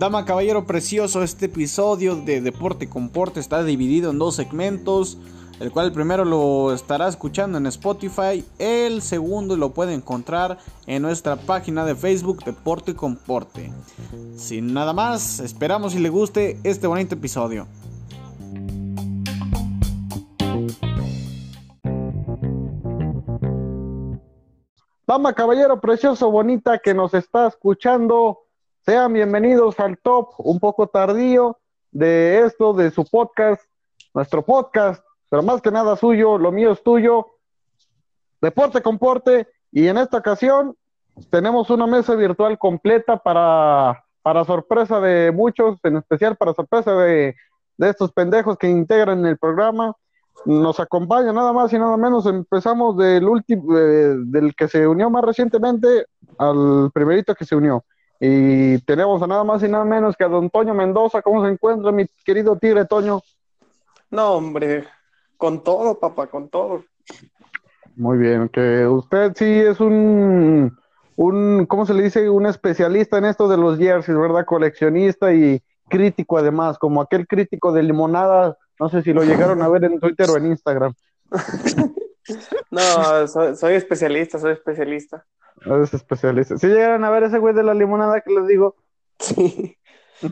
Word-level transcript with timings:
Dama, 0.00 0.24
caballero 0.24 0.66
precioso, 0.66 1.22
este 1.22 1.44
episodio 1.44 2.16
de 2.16 2.40
Deporte 2.40 2.88
con 2.88 3.10
Porte 3.10 3.38
está 3.38 3.62
dividido 3.62 4.10
en 4.10 4.18
dos 4.18 4.34
segmentos, 4.34 5.18
el 5.60 5.70
cual 5.70 5.88
el 5.88 5.92
primero 5.92 6.24
lo 6.24 6.72
estará 6.72 7.06
escuchando 7.06 7.58
en 7.58 7.66
Spotify, 7.66 8.42
el 8.58 9.02
segundo 9.02 9.58
lo 9.58 9.74
puede 9.74 9.92
encontrar 9.92 10.56
en 10.86 11.02
nuestra 11.02 11.36
página 11.36 11.84
de 11.84 11.94
Facebook 11.94 12.42
Deporte 12.44 12.94
con 12.94 13.16
Porte. 13.16 13.70
Sin 14.38 14.72
nada 14.72 14.94
más, 14.94 15.38
esperamos 15.38 15.94
y 15.94 15.98
le 15.98 16.08
guste 16.08 16.58
este 16.64 16.86
bonito 16.86 17.14
episodio. 17.16 17.66
Dama, 25.10 25.32
caballero 25.32 25.80
precioso, 25.80 26.30
bonita 26.30 26.78
que 26.78 26.94
nos 26.94 27.14
está 27.14 27.48
escuchando. 27.48 28.42
Sean 28.86 29.12
bienvenidos 29.12 29.80
al 29.80 29.98
top 29.98 30.34
un 30.38 30.60
poco 30.60 30.86
tardío 30.86 31.58
de 31.90 32.44
esto, 32.46 32.74
de 32.74 32.92
su 32.92 33.04
podcast, 33.04 33.60
nuestro 34.14 34.42
podcast, 34.42 35.04
pero 35.28 35.42
más 35.42 35.60
que 35.62 35.72
nada 35.72 35.96
suyo, 35.96 36.38
lo 36.38 36.52
mío 36.52 36.70
es 36.70 36.84
tuyo, 36.84 37.26
Deporte 38.40 38.82
Comporte, 38.82 39.48
y 39.72 39.88
en 39.88 39.98
esta 39.98 40.18
ocasión 40.18 40.76
tenemos 41.28 41.70
una 41.70 41.88
mesa 41.88 42.14
virtual 42.14 42.56
completa 42.56 43.16
para, 43.16 44.04
para 44.22 44.44
sorpresa 44.44 45.00
de 45.00 45.32
muchos, 45.32 45.80
en 45.82 45.96
especial 45.96 46.36
para 46.36 46.54
sorpresa 46.54 46.94
de, 46.94 47.34
de 47.78 47.88
estos 47.90 48.12
pendejos 48.12 48.56
que 48.56 48.68
integran 48.68 49.26
el 49.26 49.38
programa. 49.38 49.92
Nos 50.44 50.80
acompaña 50.80 51.32
nada 51.32 51.52
más 51.52 51.72
y 51.72 51.78
nada 51.78 51.96
menos, 51.96 52.24
empezamos 52.26 52.96
del 52.96 53.24
último, 53.28 53.76
eh, 53.76 54.14
del 54.24 54.54
que 54.54 54.68
se 54.68 54.86
unió 54.86 55.10
más 55.10 55.22
recientemente 55.22 56.06
al 56.38 56.90
primerito 56.92 57.34
que 57.34 57.44
se 57.44 57.56
unió. 57.56 57.84
Y 58.18 58.78
tenemos 58.80 59.22
a 59.22 59.26
nada 59.26 59.44
más 59.44 59.62
y 59.62 59.68
nada 59.68 59.84
menos 59.84 60.16
que 60.16 60.24
a 60.24 60.28
don 60.28 60.50
Toño 60.50 60.74
Mendoza. 60.74 61.22
¿Cómo 61.22 61.44
se 61.44 61.52
encuentra 61.52 61.92
mi 61.92 62.06
querido 62.24 62.56
tigre 62.56 62.84
Toño? 62.84 63.20
No, 64.10 64.32
hombre, 64.32 64.84
con 65.36 65.62
todo, 65.62 65.98
papá, 65.98 66.26
con 66.26 66.48
todo. 66.48 66.84
Muy 67.96 68.18
bien, 68.18 68.48
que 68.48 68.86
usted 68.86 69.32
sí 69.34 69.44
es 69.44 69.80
un, 69.80 70.76
un, 71.16 71.66
¿cómo 71.66 71.86
se 71.86 71.94
le 71.94 72.02
dice? 72.04 72.28
Un 72.30 72.46
especialista 72.46 73.18
en 73.18 73.26
esto 73.26 73.48
de 73.48 73.56
los 73.56 73.78
jerseys, 73.78 74.18
¿verdad? 74.18 74.44
Coleccionista 74.44 75.32
y 75.32 75.62
crítico 75.88 76.38
además, 76.38 76.78
como 76.78 77.00
aquel 77.00 77.26
crítico 77.26 77.72
de 77.72 77.82
limonada, 77.82 78.56
no 78.80 78.88
sé 78.88 79.02
si 79.02 79.12
lo 79.12 79.22
llegaron 79.22 79.60
a 79.60 79.68
ver 79.68 79.84
en 79.84 80.00
Twitter 80.00 80.28
o 80.30 80.38
en 80.38 80.46
Instagram. 80.46 80.94
no, 82.70 83.28
soy, 83.28 83.54
soy 83.54 83.74
especialista, 83.74 84.38
soy 84.38 84.52
especialista. 84.52 85.26
Es 85.82 85.92
especialista. 85.92 86.56
Si 86.56 86.66
llegaron 86.66 87.04
a 87.04 87.10
ver 87.10 87.24
ese 87.24 87.38
güey 87.38 87.54
de 87.54 87.62
la 87.62 87.74
limonada 87.74 88.22
que 88.22 88.32
les 88.32 88.46
digo. 88.46 88.76
Sí. 89.18 89.76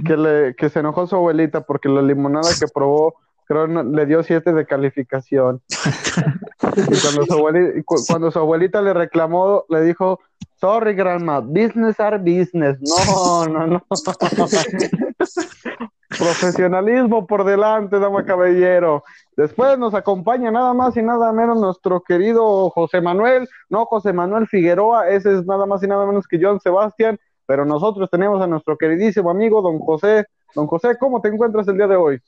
Que, 0.07 0.17
le, 0.17 0.55
que 0.57 0.71
se 0.71 0.81
enojó 0.81 1.07
su 1.07 1.17
abuelita 1.17 1.61
porque 1.61 1.91
la 1.91 2.01
limonada 2.01 2.49
que 2.59 2.67
probó, 2.73 3.17
creo, 3.45 3.67
le 3.67 4.07
dio 4.07 4.23
siete 4.23 4.55
de 4.55 4.65
calificación. 4.65 5.61
y 5.69 7.01
cuando 7.01 7.27
su, 7.27 7.33
abuelita, 7.35 7.83
cuando 8.07 8.31
su 8.31 8.39
abuelita 8.39 8.81
le 8.81 8.95
reclamó, 8.95 9.67
le 9.69 9.83
dijo, 9.83 10.21
sorry, 10.59 10.95
grandma, 10.95 11.41
business 11.41 12.01
are 12.01 12.17
business. 12.17 12.79
No, 12.81 13.47
no, 13.47 13.67
no. 13.67 13.87
Profesionalismo 16.09 17.27
por 17.27 17.45
delante, 17.45 17.99
dama 17.99 18.25
caballero. 18.25 19.05
Después 19.37 19.79
nos 19.79 19.93
acompaña 19.95 20.51
nada 20.51 20.73
más 20.73 20.97
y 20.97 21.03
nada 21.03 21.33
menos 21.33 21.61
nuestro 21.61 22.01
querido 22.01 22.71
José 22.71 23.03
Manuel, 23.03 23.47
no 23.69 23.85
José 23.85 24.15
Manuel 24.15 24.47
Figueroa, 24.47 25.09
ese 25.11 25.39
es 25.39 25.45
nada 25.45 25.67
más 25.67 25.83
y 25.83 25.87
nada 25.87 26.07
menos 26.07 26.27
que 26.27 26.39
John 26.41 26.61
Sebastián, 26.61 27.19
pero 27.45 27.67
nosotros 27.67 28.09
tenemos 28.11 28.41
a 28.41 28.47
nuestro 28.47 28.79
queridísimo 28.79 29.31
amigo 29.31 29.61
don 29.61 29.79
José. 29.81 30.27
Don 30.55 30.67
José, 30.67 30.97
¿cómo 30.99 31.21
te 31.21 31.29
encuentras 31.29 31.69
el 31.69 31.77
día 31.77 31.87
de 31.87 31.97
hoy? 31.97 32.21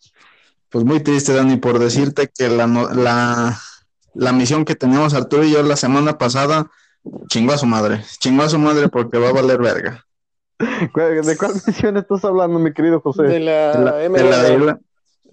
Pues 0.69 0.85
muy 0.85 1.01
triste, 1.01 1.33
Dani, 1.33 1.57
por 1.57 1.79
decirte 1.79 2.29
que 2.29 2.49
la, 2.49 2.67
la, 2.67 3.57
la 4.15 4.33
misión 4.33 4.67
que 4.67 4.75
teníamos 4.75 5.15
Arturo 5.15 5.43
y 5.45 5.53
yo 5.53 5.63
la 5.63 5.77
semana 5.77 6.19
pasada, 6.19 6.71
chingó 7.29 7.55
a 7.55 7.59
su 7.59 7.67
madre, 7.67 8.03
chingó 8.19 8.43
a 8.43 8.49
su 8.51 8.59
madre 8.59 8.89
porque 8.89 9.19
va 9.19 9.31
a 9.31 9.33
valer 9.33 9.59
verga. 9.59 10.05
¿De 11.25 11.37
cuál 11.37 11.53
misión 11.67 11.97
estás 11.97 12.25
hablando, 12.25 12.59
mi 12.59 12.73
querido 12.73 13.01
José? 13.01 13.23
De 13.25 13.41
la, 13.41 13.73
De 13.73 13.85
la, 13.85 13.97
de 13.97 14.25
la 14.25 14.43
de 14.43 14.59
la- 14.59 14.79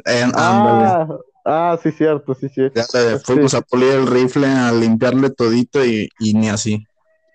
en- 0.05 0.31
Ah, 0.35 1.07
ah, 1.45 1.77
sí, 1.81 1.91
cierto, 1.91 2.33
sí, 2.33 2.49
sí. 2.49 2.69
Ya 2.73 2.85
le 2.93 3.19
fuimos 3.19 3.53
a 3.53 3.61
pulir 3.61 3.91
el 3.91 4.07
rifle, 4.07 4.47
a 4.47 4.71
limpiarle 4.71 5.29
todito 5.31 5.83
y, 5.85 6.09
y 6.19 6.33
ni 6.33 6.49
así. 6.49 6.85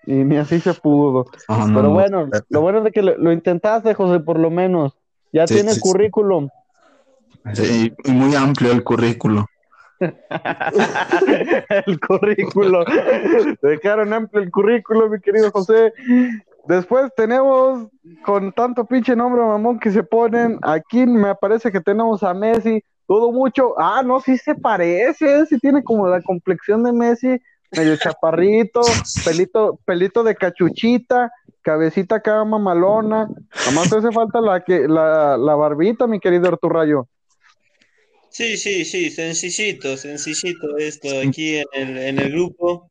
Y 0.05 0.13
ni 0.13 0.37
así 0.37 0.59
se 0.59 0.73
pudo. 0.73 1.25
Oh, 1.47 1.57
no, 1.57 1.65
Pero 1.67 1.83
no. 1.83 1.89
bueno, 1.91 2.29
lo 2.49 2.61
bueno 2.61 2.79
es 2.79 2.83
de 2.85 2.91
que 2.91 3.01
lo, 3.01 3.17
lo 3.17 3.31
intentaste, 3.31 3.93
José, 3.93 4.19
por 4.19 4.39
lo 4.39 4.49
menos. 4.49 4.93
Ya 5.31 5.47
Sí, 5.47 5.55
tienes 5.55 5.75
sí, 5.75 5.81
sí. 5.81 5.81
currículum. 5.81 6.49
Sí, 7.53 7.93
y 8.05 8.11
muy 8.11 8.35
amplio 8.35 8.71
el 8.71 8.83
currículo. 8.83 9.45
el 9.99 11.99
currículo. 11.99 12.85
Dejaron 13.61 14.13
amplio 14.13 14.43
el 14.43 14.51
currículo, 14.51 15.09
mi 15.09 15.19
querido 15.19 15.51
José. 15.51 15.93
Después 16.65 17.11
tenemos, 17.15 17.89
con 18.25 18.53
tanto 18.53 18.85
pinche 18.85 19.15
nombre 19.15 19.41
mamón 19.41 19.79
que 19.79 19.91
se 19.91 20.03
ponen, 20.03 20.59
aquí 20.61 21.05
me 21.05 21.35
parece 21.35 21.71
que 21.71 21.81
tenemos 21.81 22.23
a 22.23 22.33
Messi, 22.33 22.81
todo 23.05 23.31
mucho. 23.31 23.73
Ah, 23.77 24.01
no, 24.03 24.21
sí 24.21 24.37
se 24.37 24.55
parece, 24.55 25.45
sí 25.45 25.59
tiene 25.59 25.83
como 25.83 26.07
la 26.07 26.21
complexión 26.21 26.83
de 26.83 26.93
Messi, 26.93 27.41
medio 27.75 27.97
chaparrito, 27.97 28.81
pelito, 29.25 29.79
pelito 29.85 30.23
de 30.23 30.35
cachuchita, 30.35 31.31
cabecita 31.61 32.15
acá 32.15 32.43
mamalona. 32.45 33.27
Nomás 33.65 33.89
te 33.89 33.97
hace 33.97 34.11
falta 34.11 34.39
la, 34.39 34.61
que, 34.61 34.87
la, 34.87 35.35
la 35.37 35.55
barbita, 35.55 36.07
mi 36.07 36.19
querido 36.19 36.47
Arturrayo. 36.47 37.07
Sí, 38.33 38.57
sí, 38.57 38.83
sí, 38.83 39.11
sencillito, 39.11 39.95
sencillito 39.95 40.75
esto 40.77 41.07
aquí 41.19 41.57
en 41.57 41.65
el, 41.73 41.97
en 41.99 42.19
el 42.19 42.31
grupo. 42.31 42.89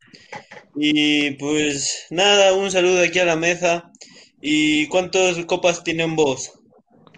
Y 0.77 1.33
pues 1.33 2.07
nada, 2.11 2.55
un 2.55 2.71
saludo 2.71 3.03
aquí 3.03 3.19
a 3.19 3.25
la 3.25 3.35
mesa. 3.37 3.91
¿Y 4.41 4.87
cuántas 4.87 5.45
copas 5.47 5.83
tienen 5.83 6.15
vos? 6.15 6.53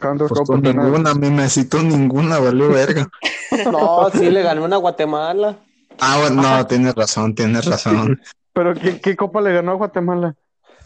¿Cuántos 0.01 0.31
Pues 0.31 0.41
copas 0.41 0.63
tenés? 0.63 0.85
ninguna, 0.85 1.15
me 1.15 1.31
necesito 1.31 1.83
ninguna, 1.83 2.39
valió 2.39 2.69
verga. 2.71 3.09
No, 3.71 4.11
sí, 4.11 4.31
le 4.31 4.43
ganó 4.43 4.65
una 4.65 4.77
Guatemala. 4.79 5.57
Ah, 6.01 6.19
bueno, 6.21 6.43
no, 6.43 6.67
tienes 6.67 6.95
razón, 6.95 7.35
tienes 7.35 7.67
razón. 7.67 8.21
Pero 8.53 8.75
¿qué, 8.75 9.01
qué 9.01 9.17
copa 9.17 9.41
le 9.41 9.53
ganó 9.53 9.73
a 9.73 9.75
Guatemala? 9.75 10.35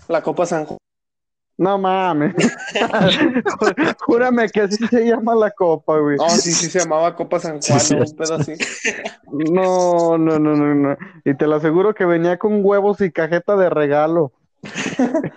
La 0.09 0.23
Copa 0.23 0.45
San 0.47 0.65
Juan. 0.65 0.79
No 1.59 1.77
mames. 1.77 2.35
Júrame 4.07 4.49
que 4.49 4.61
así 4.63 4.87
se 4.87 5.05
llama 5.07 5.35
la 5.35 5.51
copa, 5.51 5.99
güey. 5.99 6.17
Oh, 6.21 6.29
sí, 6.31 6.53
sí, 6.53 6.71
se 6.71 6.79
llamaba 6.79 7.17
Copa 7.17 7.41
San 7.41 7.61
Sí, 7.61 7.73
Juan, 7.73 7.81
sí. 7.81 7.97
¿no? 7.97 8.05
un 8.05 8.17
pedo 8.17 8.35
así. 8.37 8.53
No, 9.53 10.17
no, 10.19 10.39
no, 10.39 10.55
no, 10.55 10.75
no. 10.75 10.97
Y 11.25 11.35
te 11.35 11.47
lo 11.49 11.57
aseguro 11.57 11.95
que 11.95 12.05
venía 12.05 12.39
con 12.39 12.61
huevos 12.65 13.01
y 13.01 13.11
cajeta 13.11 13.57
de 13.57 13.71
regalo. 13.71 14.33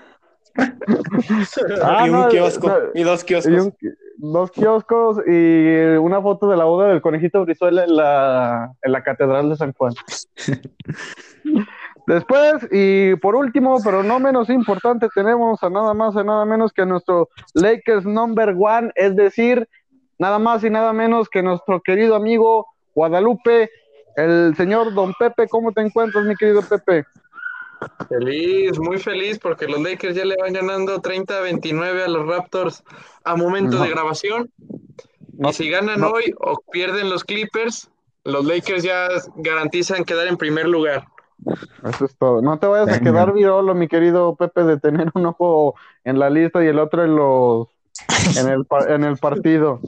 Ah, 1.81 2.03
y 2.05 2.09
un 2.09 2.19
no, 2.23 2.27
kiosco, 2.27 2.67
no, 2.67 2.75
y 2.93 3.03
dos 3.03 3.23
y 3.23 3.25
kioscos. 3.25 3.53
un- 3.53 3.73
dos 4.17 4.51
kioscos 4.51 5.17
y 5.25 5.95
una 5.95 6.21
foto 6.21 6.49
de 6.49 6.57
la 6.57 6.65
boda 6.65 6.89
del 6.89 7.01
conejito 7.01 7.41
Brizuela 7.45 7.85
en 7.85 7.95
la, 7.95 8.71
en 8.81 8.91
la 8.91 9.01
Catedral 9.01 9.49
de 9.49 9.55
San 9.55 9.71
Juan. 9.71 9.93
Después, 12.11 12.67
y 12.71 13.15
por 13.15 13.35
último, 13.35 13.77
pero 13.85 14.03
no 14.03 14.19
menos 14.19 14.49
importante, 14.49 15.07
tenemos 15.15 15.63
a 15.63 15.69
nada 15.69 15.93
más 15.93 16.13
y 16.13 16.17
nada 16.25 16.43
menos 16.43 16.73
que 16.73 16.81
a 16.81 16.85
nuestro 16.85 17.29
Lakers 17.53 18.05
number 18.05 18.53
one, 18.59 18.91
es 18.95 19.15
decir, 19.15 19.65
nada 20.19 20.37
más 20.37 20.61
y 20.65 20.69
nada 20.69 20.91
menos 20.91 21.29
que 21.29 21.41
nuestro 21.41 21.79
querido 21.79 22.15
amigo 22.15 22.67
Guadalupe, 22.95 23.69
el 24.17 24.53
señor 24.57 24.93
Don 24.93 25.13
Pepe. 25.17 25.47
¿Cómo 25.47 25.71
te 25.71 25.79
encuentras, 25.79 26.25
mi 26.25 26.35
querido 26.35 26.61
Pepe? 26.63 27.05
Feliz, 28.09 28.77
muy 28.77 28.97
feliz 28.97 29.39
porque 29.39 29.65
los 29.65 29.81
Lakers 29.81 30.13
ya 30.13 30.25
le 30.25 30.35
van 30.35 30.51
ganando 30.51 30.99
30 30.99 31.37
a 31.37 31.41
29 31.41 32.03
a 32.03 32.07
los 32.09 32.27
Raptors 32.27 32.83
a 33.23 33.37
momento 33.37 33.77
No. 33.77 33.83
de 33.83 33.89
grabación. 33.89 34.51
No, 35.37 35.51
y 35.51 35.53
si 35.53 35.69
ganan 35.69 36.01
no. 36.01 36.09
hoy 36.09 36.33
o 36.41 36.59
pierden 36.73 37.09
los 37.09 37.23
Clippers, 37.23 37.89
los 38.25 38.43
Lakers 38.45 38.83
ya 38.83 39.07
garantizan 39.37 40.03
quedar 40.03 40.27
en 40.27 40.35
primer 40.35 40.67
lugar. 40.67 41.05
Eso 41.83 42.05
es 42.05 42.15
todo. 42.17 42.41
No 42.41 42.59
te 42.59 42.67
vayas 42.67 42.95
a 42.95 42.99
quedar 42.99 43.33
virolo, 43.33 43.73
mi 43.73 43.87
querido 43.87 44.35
Pepe, 44.35 44.63
de 44.63 44.79
tener 44.79 45.09
un 45.15 45.25
ojo 45.25 45.75
en 46.03 46.19
la 46.19 46.29
lista 46.29 46.63
y 46.63 46.67
el 46.67 46.79
otro 46.79 47.03
en 47.03 47.15
los 47.15 47.67
en 48.37 48.47
el, 48.49 48.65
en 48.89 49.03
el 49.03 49.17
partido. 49.17 49.79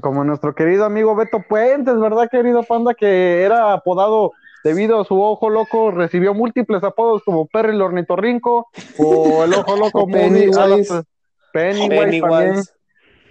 Como 0.00 0.24
nuestro 0.24 0.54
querido 0.54 0.84
amigo 0.84 1.14
Beto 1.14 1.42
Puentes, 1.48 1.98
¿verdad, 1.98 2.28
querido 2.30 2.62
Panda? 2.62 2.94
Que 2.94 3.42
era 3.42 3.72
apodado 3.72 4.32
debido 4.64 5.00
a 5.00 5.04
su 5.04 5.20
ojo 5.20 5.48
loco, 5.50 5.90
recibió 5.90 6.34
múltiples 6.34 6.82
apodos 6.84 7.22
como 7.24 7.46
Perry 7.46 7.70
el 7.74 7.80
ornitorrinco 7.82 8.68
o 8.98 9.44
el 9.44 9.54
ojo 9.54 9.76
loco 9.76 10.06
Pennywise. 10.06 10.58
Alas- 10.60 11.04
Pennywise, 11.52 12.20
también. 12.20 12.20
Pennywise. 12.20 12.72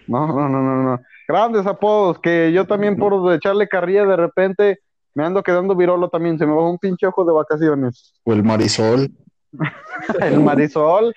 No, 0.07 0.27
no, 0.27 0.49
no, 0.49 0.61
no, 0.61 0.83
no. 0.83 0.99
Grandes 1.27 1.67
apodos 1.67 2.19
que 2.19 2.51
yo 2.53 2.65
también 2.65 2.95
por 2.97 3.33
echarle 3.33 3.67
carrilla 3.67 4.05
de 4.05 4.15
repente 4.15 4.79
me 5.17 5.25
ando 5.25 5.41
quedando 5.41 5.75
virolo 5.75 6.09
también, 6.09 6.37
se 6.37 6.45
me 6.45 6.53
va 6.53 6.69
un 6.69 6.77
pinche 6.77 7.07
ojo 7.07 7.25
de 7.25 7.33
vacaciones. 7.33 8.13
O 8.23 8.33
el 8.33 8.43
Marisol. 8.43 9.09
El 10.21 10.41
Marisol, 10.41 11.11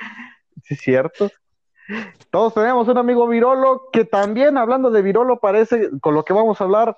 sí 0.62 0.72
es 0.72 0.80
cierto. 0.80 1.30
Todos 2.30 2.54
tenemos 2.54 2.88
un 2.88 2.96
amigo 2.96 3.28
virolo 3.28 3.90
que 3.92 4.06
también, 4.06 4.56
hablando 4.56 4.90
de 4.90 5.02
virolo, 5.02 5.38
parece 5.38 5.90
con 6.00 6.14
lo 6.14 6.24
que 6.24 6.32
vamos 6.32 6.58
a 6.58 6.64
hablar, 6.64 6.96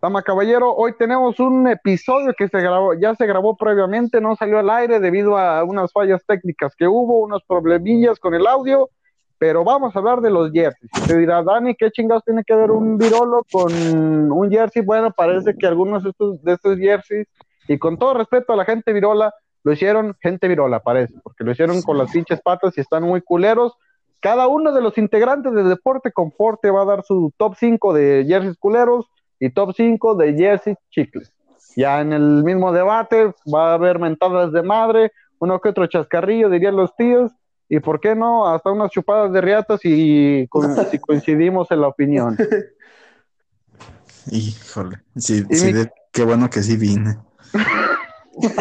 Dama 0.00 0.22
Caballero, 0.22 0.74
hoy 0.74 0.94
tenemos 0.96 1.38
un 1.38 1.68
episodio 1.68 2.32
que 2.32 2.48
se 2.48 2.60
grabó, 2.62 2.94
ya 2.94 3.14
se 3.14 3.26
grabó 3.26 3.54
previamente, 3.54 4.18
no 4.22 4.34
salió 4.34 4.58
al 4.58 4.70
aire 4.70 5.00
debido 5.00 5.36
a 5.36 5.62
unas 5.64 5.92
fallas 5.92 6.24
técnicas 6.26 6.74
que 6.74 6.88
hubo, 6.88 7.18
unos 7.18 7.42
problemillas 7.46 8.18
con 8.18 8.32
el 8.32 8.46
audio, 8.46 8.88
pero 9.38 9.64
vamos 9.64 9.94
a 9.94 9.98
hablar 9.98 10.20
de 10.20 10.30
los 10.30 10.50
jerseys. 10.52 10.90
Te 11.06 11.16
dirá, 11.16 11.42
Dani, 11.42 11.74
¿qué 11.74 11.90
chingados 11.90 12.24
tiene 12.24 12.42
que 12.44 12.54
ver 12.54 12.70
un 12.70 12.98
virolo 12.98 13.44
con 13.50 13.72
un 13.72 14.50
jersey? 14.50 14.82
Bueno, 14.82 15.12
parece 15.12 15.56
que 15.56 15.66
algunos 15.66 16.02
de 16.02 16.10
estos, 16.10 16.42
de 16.42 16.52
estos 16.52 16.78
jerseys, 16.78 17.26
y 17.68 17.78
con 17.78 17.98
todo 17.98 18.14
respeto 18.14 18.52
a 18.52 18.56
la 18.56 18.64
gente 18.64 18.92
virola, 18.92 19.32
lo 19.62 19.72
hicieron 19.72 20.16
gente 20.20 20.48
virola, 20.48 20.80
parece, 20.80 21.14
porque 21.22 21.44
lo 21.44 21.52
hicieron 21.52 21.82
con 21.82 21.98
las 21.98 22.10
pinches 22.10 22.40
patas 22.40 22.76
y 22.76 22.80
están 22.80 23.04
muy 23.04 23.20
culeros. 23.20 23.74
Cada 24.20 24.48
uno 24.48 24.72
de 24.72 24.80
los 24.80 24.98
integrantes 24.98 25.52
de 25.52 25.62
Deporte 25.62 26.10
Comporte 26.10 26.70
va 26.70 26.82
a 26.82 26.86
dar 26.86 27.04
su 27.04 27.32
top 27.36 27.54
5 27.56 27.92
de 27.92 28.24
jerseys 28.26 28.56
culeros 28.58 29.06
y 29.38 29.50
top 29.50 29.72
5 29.76 30.14
de 30.16 30.34
jerseys 30.34 30.76
chicles. 30.90 31.32
Ya 31.76 32.00
en 32.00 32.12
el 32.12 32.42
mismo 32.42 32.72
debate 32.72 33.32
va 33.52 33.70
a 33.70 33.74
haber 33.74 34.00
mentadas 34.00 34.52
de 34.52 34.62
madre, 34.62 35.12
uno 35.38 35.60
que 35.60 35.68
otro 35.68 35.86
chascarrillo, 35.86 36.50
dirían 36.50 36.74
los 36.74 36.96
tíos, 36.96 37.30
y 37.68 37.80
por 37.80 38.00
qué 38.00 38.14
no, 38.14 38.46
hasta 38.48 38.70
unas 38.70 38.90
chupadas 38.90 39.32
de 39.32 39.40
riatas 39.40 39.84
y 39.84 40.48
si 40.90 40.98
coincidimos 41.00 41.70
en 41.70 41.80
la 41.80 41.88
opinión. 41.88 42.36
Híjole. 44.30 44.98
Sí, 45.16 45.44
Y 45.48 45.54
sí, 45.56 45.66
mi- 45.66 45.72
de- 45.72 45.90
qué 46.12 46.24
bueno 46.24 46.50
que 46.50 46.62
sí 46.62 46.76
vine. 46.76 47.16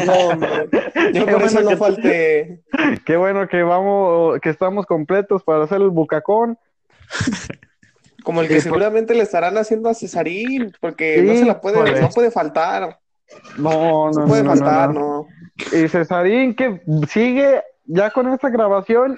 No, 0.06 0.14
hombre. 0.30 0.70
Yo 1.14 1.26
Qué 1.26 1.32
por 1.32 1.42
eso 1.44 1.54
bueno 1.56 1.62
no 1.62 1.70
que- 1.70 1.78
falté. 1.78 2.64
Qué 3.06 3.18
bueno 3.18 3.48
que 3.48 3.64
vamos, 3.64 4.40
que 4.42 4.50
estamos 4.50 4.86
completos 4.86 5.44
para 5.44 5.64
hacer 5.64 5.82
el 5.82 5.90
bucacón. 5.90 6.58
Como 8.24 8.42
el 8.42 8.48
Sí, 8.48 8.54
que 8.54 8.60
por- 8.60 8.64
seguramente 8.64 9.14
le 9.14 9.24
estarán 9.24 9.58
haciendo 9.58 9.90
a 9.90 9.94
Cesarín, 9.94 10.72
porque 10.82 11.22
no 11.22 11.34
se 11.34 11.46
la 11.46 11.60
puede, 11.62 12.02
no 12.02 12.10
puede 12.10 12.32
faltar. 12.32 13.00
No, 13.58 14.10
no, 14.12 14.22
No 14.22 14.26
puede 14.28 14.44
no, 14.44 14.56
no, 14.56 14.62
faltar, 14.62 14.94
no. 14.94 15.28
no. 15.74 15.78
Y 15.78 15.88
Cesarín 15.90 16.56
que 16.56 16.82
sigue 17.10 17.62
ya 17.88 18.12
con 18.12 18.32
esta 18.32 18.50
grabación, 18.50 19.18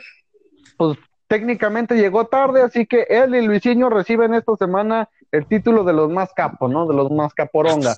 pues 0.77 0.97
técnicamente 1.27 1.95
llegó 1.95 2.25
tarde, 2.25 2.61
así 2.61 2.85
que 2.85 3.05
él 3.09 3.35
y 3.35 3.41
Luisinho 3.41 3.89
reciben 3.89 4.33
esta 4.33 4.55
semana 4.55 5.09
el 5.31 5.45
título 5.45 5.83
de 5.83 5.93
los 5.93 6.09
más 6.09 6.33
capos, 6.33 6.71
¿no? 6.71 6.87
De 6.87 6.95
los 6.95 7.11
más 7.11 7.33
caporonga. 7.33 7.95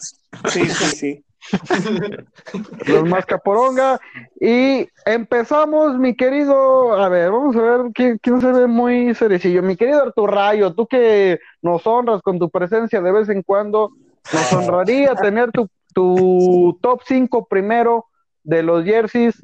Sí, 0.50 0.65
sí, 0.68 0.85
sí. 0.95 1.25
Los 2.88 3.03
más 3.06 3.25
caporonga. 3.25 4.00
Y 4.39 4.88
empezamos, 5.06 5.97
mi 5.97 6.15
querido, 6.15 6.94
a 6.94 7.09
ver, 7.09 7.31
vamos 7.31 7.56
a 7.56 7.62
ver 7.62 7.81
quién, 7.94 8.19
quién 8.21 8.41
se 8.41 8.51
ve 8.51 8.67
muy 8.67 9.15
cerecillo. 9.15 9.63
Mi 9.63 9.75
querido 9.75 10.03
Arturrayo, 10.03 10.74
tú 10.74 10.85
que 10.85 11.39
nos 11.62 11.85
honras 11.88 12.21
con 12.21 12.38
tu 12.38 12.50
presencia 12.50 13.01
de 13.01 13.12
vez 13.12 13.29
en 13.29 13.41
cuando, 13.41 13.91
nos 14.31 14.53
honraría 14.53 15.15
tener 15.15 15.51
tu, 15.51 15.67
tu 15.94 16.77
top 16.81 17.01
5 17.06 17.47
primero 17.47 18.06
de 18.44 18.63
los 18.63 18.83
jerseys. 18.83 19.35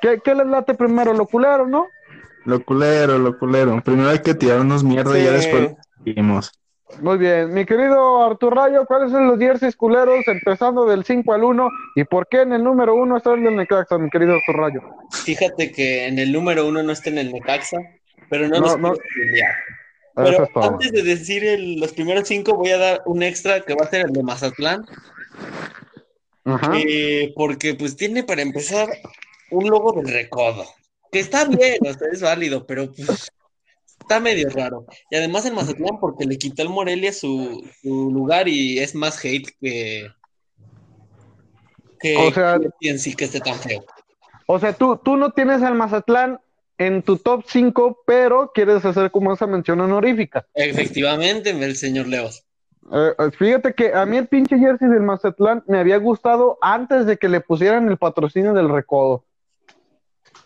¿Qué, 0.00 0.20
qué 0.24 0.34
les 0.34 0.46
late 0.46 0.74
primero? 0.74 1.12
¿Lo 1.12 1.26
culero, 1.26 1.66
no? 1.66 1.86
Lo 2.44 2.64
culero, 2.64 3.18
lo 3.18 3.38
culero. 3.38 3.80
Primero 3.84 4.08
hay 4.10 4.20
que 4.20 4.34
tirarnos 4.34 4.82
mierda 4.84 5.18
y 5.18 5.24
ya 5.24 5.30
Sí. 5.30 5.36
después 5.36 5.74
seguimos. 6.04 6.52
Muy 7.02 7.18
bien, 7.18 7.52
mi 7.52 7.66
querido 7.66 8.24
Artur 8.24 8.54
Rayo, 8.56 8.86
¿cuáles 8.86 9.10
son 9.12 9.26
los 9.28 9.38
jerseys 9.38 9.76
culeros 9.76 10.26
empezando 10.26 10.86
del 10.86 11.04
5 11.04 11.34
al 11.34 11.44
1 11.44 11.68
y 11.96 12.04
por 12.04 12.26
qué 12.28 12.40
en 12.40 12.54
el 12.54 12.64
número 12.64 12.94
1 12.94 13.18
está 13.18 13.34
el 13.34 13.44
del 13.44 13.56
Necaxa, 13.56 13.98
mi 13.98 14.08
querido 14.08 14.32
Artur 14.34 14.56
Rayo? 14.56 14.80
Fíjate 15.24 15.70
que 15.70 16.06
en 16.06 16.18
el 16.18 16.32
número 16.32 16.66
uno 16.66 16.82
no 16.82 16.90
está 16.92 17.10
en 17.10 17.18
el 17.18 17.30
Necaxa, 17.30 17.76
pero 18.30 18.48
no, 18.48 18.54
No, 18.60 18.66
nos 18.66 18.78
no. 18.78 18.94
Pero 20.14 20.44
es 20.44 20.50
antes 20.64 20.90
de 20.92 21.02
decir 21.02 21.44
el- 21.44 21.78
los 21.78 21.92
primeros 21.92 22.26
cinco, 22.26 22.54
voy 22.54 22.70
a 22.70 22.78
dar 22.78 23.02
un 23.04 23.22
extra 23.22 23.60
que 23.60 23.74
va 23.74 23.84
a 23.84 23.90
ser 23.90 24.06
el 24.06 24.12
de 24.14 24.22
Mazatlán, 24.22 24.84
Ajá. 26.44 26.72
eh, 26.74 27.32
porque 27.36 27.74
pues 27.74 27.96
tiene 27.96 28.22
para 28.24 28.40
empezar 28.42 28.88
un 29.50 29.68
logo 29.68 29.92
del 29.92 30.12
recodo, 30.12 30.64
que 31.12 31.20
está 31.20 31.44
bien, 31.44 31.78
o 31.86 31.92
sea, 31.92 32.08
es 32.12 32.20
válido, 32.20 32.66
pero 32.66 32.92
pues 32.92 33.30
está 34.00 34.20
medio 34.20 34.48
raro. 34.50 34.86
Y 35.10 35.16
además 35.16 35.44
el 35.46 35.54
Mazatlán 35.54 35.98
porque 36.00 36.24
le 36.26 36.38
quitó 36.38 36.62
al 36.62 36.68
Morelia 36.68 37.12
su, 37.12 37.68
su 37.82 38.10
lugar 38.10 38.48
y 38.48 38.78
es 38.78 38.94
más 38.94 39.22
hate 39.24 39.48
que, 39.60 40.08
que 42.00 42.16
O 42.16 42.32
sea- 42.32 42.58
que 42.80 42.90
en 42.90 42.98
sí 42.98 43.14
que 43.14 43.24
esté 43.24 43.40
tan 43.40 43.54
feo. 43.56 43.84
O 44.46 44.58
sea, 44.58 44.72
tú, 44.72 44.96
tú 44.96 45.16
no 45.16 45.32
tienes 45.32 45.62
al 45.62 45.74
Mazatlán 45.74 46.40
en 46.78 47.02
tu 47.02 47.16
top 47.18 47.44
5, 47.46 48.02
pero 48.06 48.50
quieres 48.54 48.84
hacer 48.84 49.10
como 49.10 49.32
esa 49.34 49.46
mención 49.46 49.80
honorífica. 49.80 50.46
Efectivamente, 50.54 51.50
el 51.50 51.76
señor 51.76 52.06
Leos. 52.06 52.44
Eh, 52.90 53.12
eh, 53.18 53.30
fíjate 53.36 53.74
que 53.74 53.92
a 53.92 54.06
mí 54.06 54.16
el 54.16 54.28
pinche 54.28 54.58
jersey 54.58 54.88
del 54.88 55.02
Mazatlán 55.02 55.62
me 55.66 55.78
había 55.80 55.98
gustado 55.98 56.56
antes 56.62 57.04
de 57.04 57.18
que 57.18 57.28
le 57.28 57.40
pusieran 57.40 57.88
el 57.88 57.98
patrocinio 57.98 58.54
del 58.54 58.70
recodo. 58.70 59.24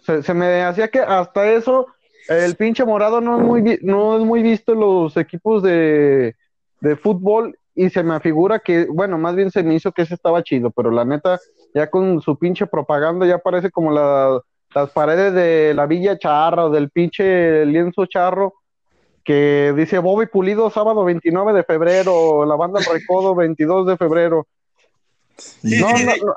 Se, 0.03 0.23
se 0.23 0.35
me 0.35 0.63
hacía 0.63 0.89
que 0.89 1.01
hasta 1.01 1.51
eso 1.53 1.87
el 2.29 2.55
pinche 2.57 2.85
morado 2.85 3.21
no 3.21 3.37
es 3.37 3.43
muy, 3.43 3.79
no 3.83 4.17
es 4.19 4.25
muy 4.25 4.43
visto 4.43 4.73
en 4.73 4.81
los 4.81 5.17
equipos 5.17 5.63
de, 5.63 6.35
de 6.81 6.97
fútbol 6.97 7.57
y 7.75 7.89
se 7.91 8.03
me 8.03 8.15
afigura 8.15 8.59
que, 8.59 8.87
bueno, 8.87 9.17
más 9.19 9.35
bien 9.35 9.51
se 9.51 9.63
me 9.63 9.75
hizo 9.75 9.93
que 9.93 10.03
ese 10.03 10.15
estaba 10.15 10.43
chido, 10.43 10.71
pero 10.71 10.91
la 10.91 11.05
neta, 11.05 11.39
ya 11.75 11.89
con 11.89 12.21
su 12.21 12.37
pinche 12.39 12.67
propaganda 12.67 13.27
ya 13.27 13.39
parece 13.39 13.71
como 13.71 13.91
la- 13.91 14.41
las 14.75 14.91
paredes 14.91 15.35
de 15.35 15.75
la 15.75 15.87
Villa 15.87 16.19
Charra 16.19 16.67
o 16.67 16.71
del 16.71 16.91
pinche 16.91 17.65
lienzo 17.67 18.07
charro 18.07 18.55
que 19.25 19.73
dice 19.77 19.99
Bobby 19.99 20.27
Pulido 20.27 20.71
sábado 20.71 21.05
29 21.05 21.53
de 21.53 21.63
febrero, 21.65 22.45
la 22.47 22.57
banda 22.57 22.81
Recodo 22.81 23.35
22 23.35 23.87
de 23.87 23.97
febrero. 23.97 24.47
Sí, 25.37 25.79
No, 25.81 25.97
sí, 25.97 26.05
no, 26.05 26.13
sí. 26.15 26.21
no. 26.25 26.35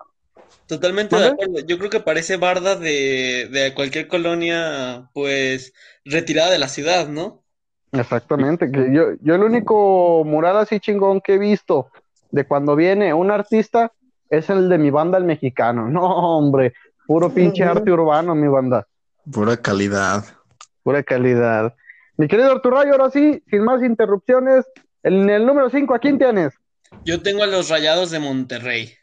Totalmente 0.67 1.15
de 1.15 1.27
acuerdo. 1.27 1.59
Yo 1.67 1.77
creo 1.77 1.89
que 1.89 1.99
parece 1.99 2.37
barda 2.37 2.75
de, 2.75 3.47
de 3.51 3.73
cualquier 3.75 4.07
colonia, 4.07 5.09
pues, 5.13 5.73
retirada 6.03 6.49
de 6.51 6.57
la 6.59 6.67
ciudad, 6.67 7.07
¿no? 7.07 7.43
Exactamente, 7.91 8.71
que 8.71 8.91
yo, 8.93 9.11
yo 9.21 9.35
el 9.35 9.43
único 9.43 10.23
mural 10.25 10.57
así 10.57 10.79
chingón 10.79 11.21
que 11.21 11.35
he 11.35 11.37
visto 11.37 11.91
de 12.31 12.45
cuando 12.45 12.75
viene 12.75 13.13
un 13.13 13.31
artista 13.31 13.91
es 14.29 14.49
el 14.49 14.67
de 14.67 14.77
mi 14.77 14.89
banda 14.89 15.17
el 15.17 15.23
mexicano. 15.23 15.87
No, 15.91 16.01
hombre, 16.37 16.73
puro 17.07 17.29
pinche 17.29 17.63
arte 17.63 17.91
urbano, 17.91 18.35
mi 18.35 18.47
banda, 18.47 18.87
Pura 19.31 19.57
calidad. 19.57 20.25
pura 20.83 21.03
calidad. 21.03 21.73
Mi 22.17 22.27
querido 22.27 22.51
Arturayo, 22.51 22.93
ahora 22.93 23.11
sí, 23.11 23.43
sin 23.49 23.63
más 23.63 23.83
interrupciones, 23.83 24.65
en 25.03 25.29
el 25.29 25.45
número 25.45 25.69
5, 25.69 25.93
¿a 25.93 25.99
quién 25.99 26.17
tienes? 26.17 26.53
Yo 27.03 27.21
tengo 27.21 27.43
a 27.43 27.47
los 27.47 27.69
Rayados 27.69 28.09
de 28.11 28.19
Monterrey. 28.19 28.93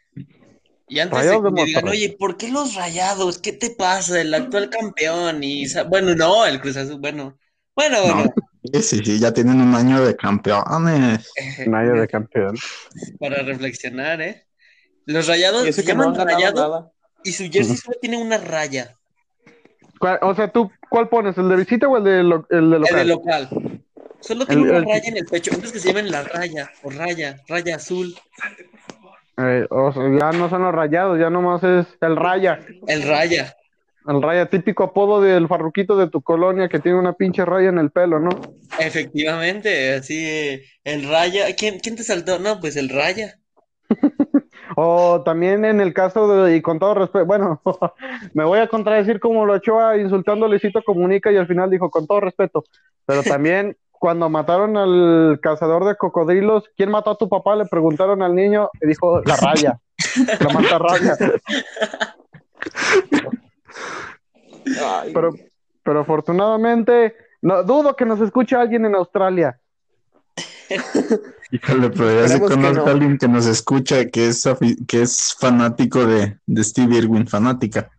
Y 0.93 0.99
antes 0.99 1.17
Rayados 1.17 1.43
de 1.43 1.49
de 1.49 1.55
que 1.55 1.61
me 1.61 1.65
digan, 1.65 1.87
oye, 1.87 2.15
¿por 2.19 2.37
qué 2.37 2.49
los 2.49 2.75
Rayados? 2.75 3.39
¿Qué 3.39 3.51
te 3.51 3.71
pasa? 3.71 4.21
El 4.21 4.31
actual 4.31 4.69
campeón. 4.69 5.43
Y, 5.43 5.65
bueno, 5.89 6.13
no, 6.13 6.45
el 6.45 6.61
Cruz 6.61 6.77
Azul, 6.77 6.99
bueno. 6.99 7.35
Bueno, 7.75 7.97
No. 8.07 8.13
bueno. 8.13 8.33
Sí, 8.71 8.81
sí, 8.83 9.01
sí, 9.03 9.19
ya 9.19 9.33
tienen 9.33 9.59
un 9.59 9.73
año 9.73 10.05
de 10.05 10.15
campeones. 10.15 11.31
Nadie 11.65 11.99
de 11.99 12.07
campeón. 12.07 12.55
Para 13.19 13.41
reflexionar, 13.41 14.21
¿eh? 14.21 14.45
Los 15.05 15.25
Rayados 15.27 15.63
se 15.73 15.81
no 15.81 15.87
llaman 15.87 16.15
Rayados 16.15 16.61
nada. 16.61 16.91
y 17.23 17.31
su 17.31 17.45
jersey 17.51 17.75
solo 17.75 17.97
tiene 17.99 18.17
una 18.17 18.37
raya. 18.37 18.95
¿Cuál- 19.99 20.19
O 20.21 20.35
sea, 20.35 20.51
¿tú 20.51 20.69
cuál 20.91 21.09
pones? 21.09 21.35
¿El 21.39 21.49
de 21.49 21.55
visita 21.55 21.87
o 21.87 21.97
el 21.97 22.03
de, 22.03 22.23
lo- 22.23 22.45
el 22.51 22.69
de 22.69 22.75
El 22.75 22.81
local? 22.81 22.97
de 22.99 23.05
local. 23.05 23.49
Solo 24.21 24.45
tiene 24.45 24.61
El- 24.61 24.69
una 24.69 24.77
el- 24.77 24.85
raya 24.85 25.09
en 25.09 25.17
el 25.17 25.25
pecho. 25.25 25.51
Antes 25.55 25.71
que 25.71 25.79
se 25.79 25.87
llamen 25.87 26.11
la 26.11 26.21
raya 26.23 26.69
o 26.83 26.89
raya, 26.91 27.41
raya 27.47 27.77
azul. 27.77 28.15
Eh, 29.37 29.65
o 29.69 29.91
sea, 29.91 30.03
ya 30.03 30.31
no 30.31 30.49
son 30.49 30.63
los 30.63 30.73
rayados, 30.73 31.19
ya 31.19 31.29
nomás 31.29 31.63
es 31.63 31.87
el 32.01 32.15
raya. 32.15 32.59
El 32.87 33.03
raya. 33.03 33.55
El 34.05 34.21
raya, 34.21 34.47
típico 34.47 34.83
apodo 34.83 35.21
del 35.21 35.47
farruquito 35.47 35.95
de 35.95 36.09
tu 36.09 36.21
colonia 36.21 36.67
que 36.67 36.79
tiene 36.79 36.99
una 36.99 37.13
pinche 37.13 37.45
raya 37.45 37.69
en 37.69 37.77
el 37.77 37.89
pelo, 37.89 38.19
¿no? 38.19 38.29
Efectivamente, 38.77 39.93
así, 39.93 40.61
el 40.83 41.07
raya. 41.07 41.55
¿Quién, 41.55 41.79
quién 41.79 41.95
te 41.95 42.03
saltó? 42.03 42.37
No, 42.37 42.59
pues 42.59 42.75
el 42.75 42.89
raya. 42.89 43.39
O 44.75 45.21
también 45.23 45.65
en 45.65 45.81
el 45.81 45.93
caso 45.93 46.27
de, 46.27 46.55
y 46.55 46.61
con 46.61 46.79
todo 46.79 46.95
respeto, 46.95 47.25
bueno, 47.25 47.61
me 48.33 48.43
voy 48.43 48.59
a 48.59 48.67
contradecir 48.67 49.19
como 49.19 49.45
lo 49.45 49.53
Ochoa 49.53 49.97
insultando 49.97 50.45
a 50.45 50.49
Luisito 50.49 50.81
Comunica 50.83 51.31
y 51.31 51.37
al 51.37 51.47
final 51.47 51.69
dijo 51.69 51.89
con 51.89 52.07
todo 52.07 52.21
respeto, 52.21 52.63
pero 53.05 53.23
también 53.23 53.77
cuando 54.03 54.29
mataron 54.29 54.75
al 54.75 55.39
cazador 55.41 55.85
de 55.85 55.95
cocodrilos, 55.95 56.65
¿quién 56.75 56.91
mató 56.91 57.11
a 57.11 57.17
tu 57.17 57.29
papá? 57.29 57.55
Le 57.55 57.67
preguntaron 57.67 58.21
al 58.21 58.35
niño 58.35 58.69
y 58.81 58.87
dijo 58.87 59.21
la 59.21 59.37
raya, 59.37 59.79
la 60.41 60.49
mata 60.49 60.77
raya, 60.77 61.17
Ay, 64.83 65.13
pero, 65.13 65.33
pero 65.83 66.01
afortunadamente, 66.01 67.15
no, 67.41 67.63
dudo 67.63 67.95
que 67.95 68.03
nos 68.03 68.19
escuche 68.19 68.57
alguien 68.57 68.85
en 68.85 68.95
Australia. 68.95 69.57
Híjole, 71.51 71.89
pero 71.91 72.13
ya 72.13 72.27
se 72.27 72.57
no. 72.57 72.85
a 72.85 72.89
alguien 72.89 73.17
que 73.17 73.29
nos 73.29 73.45
escucha 73.45 74.05
que 74.09 74.27
es, 74.27 74.43
que 74.85 75.01
es 75.01 75.33
fanático 75.39 76.05
de, 76.05 76.37
de 76.45 76.63
Steve 76.65 76.97
Irwin, 76.97 77.25
fanática. 77.25 77.89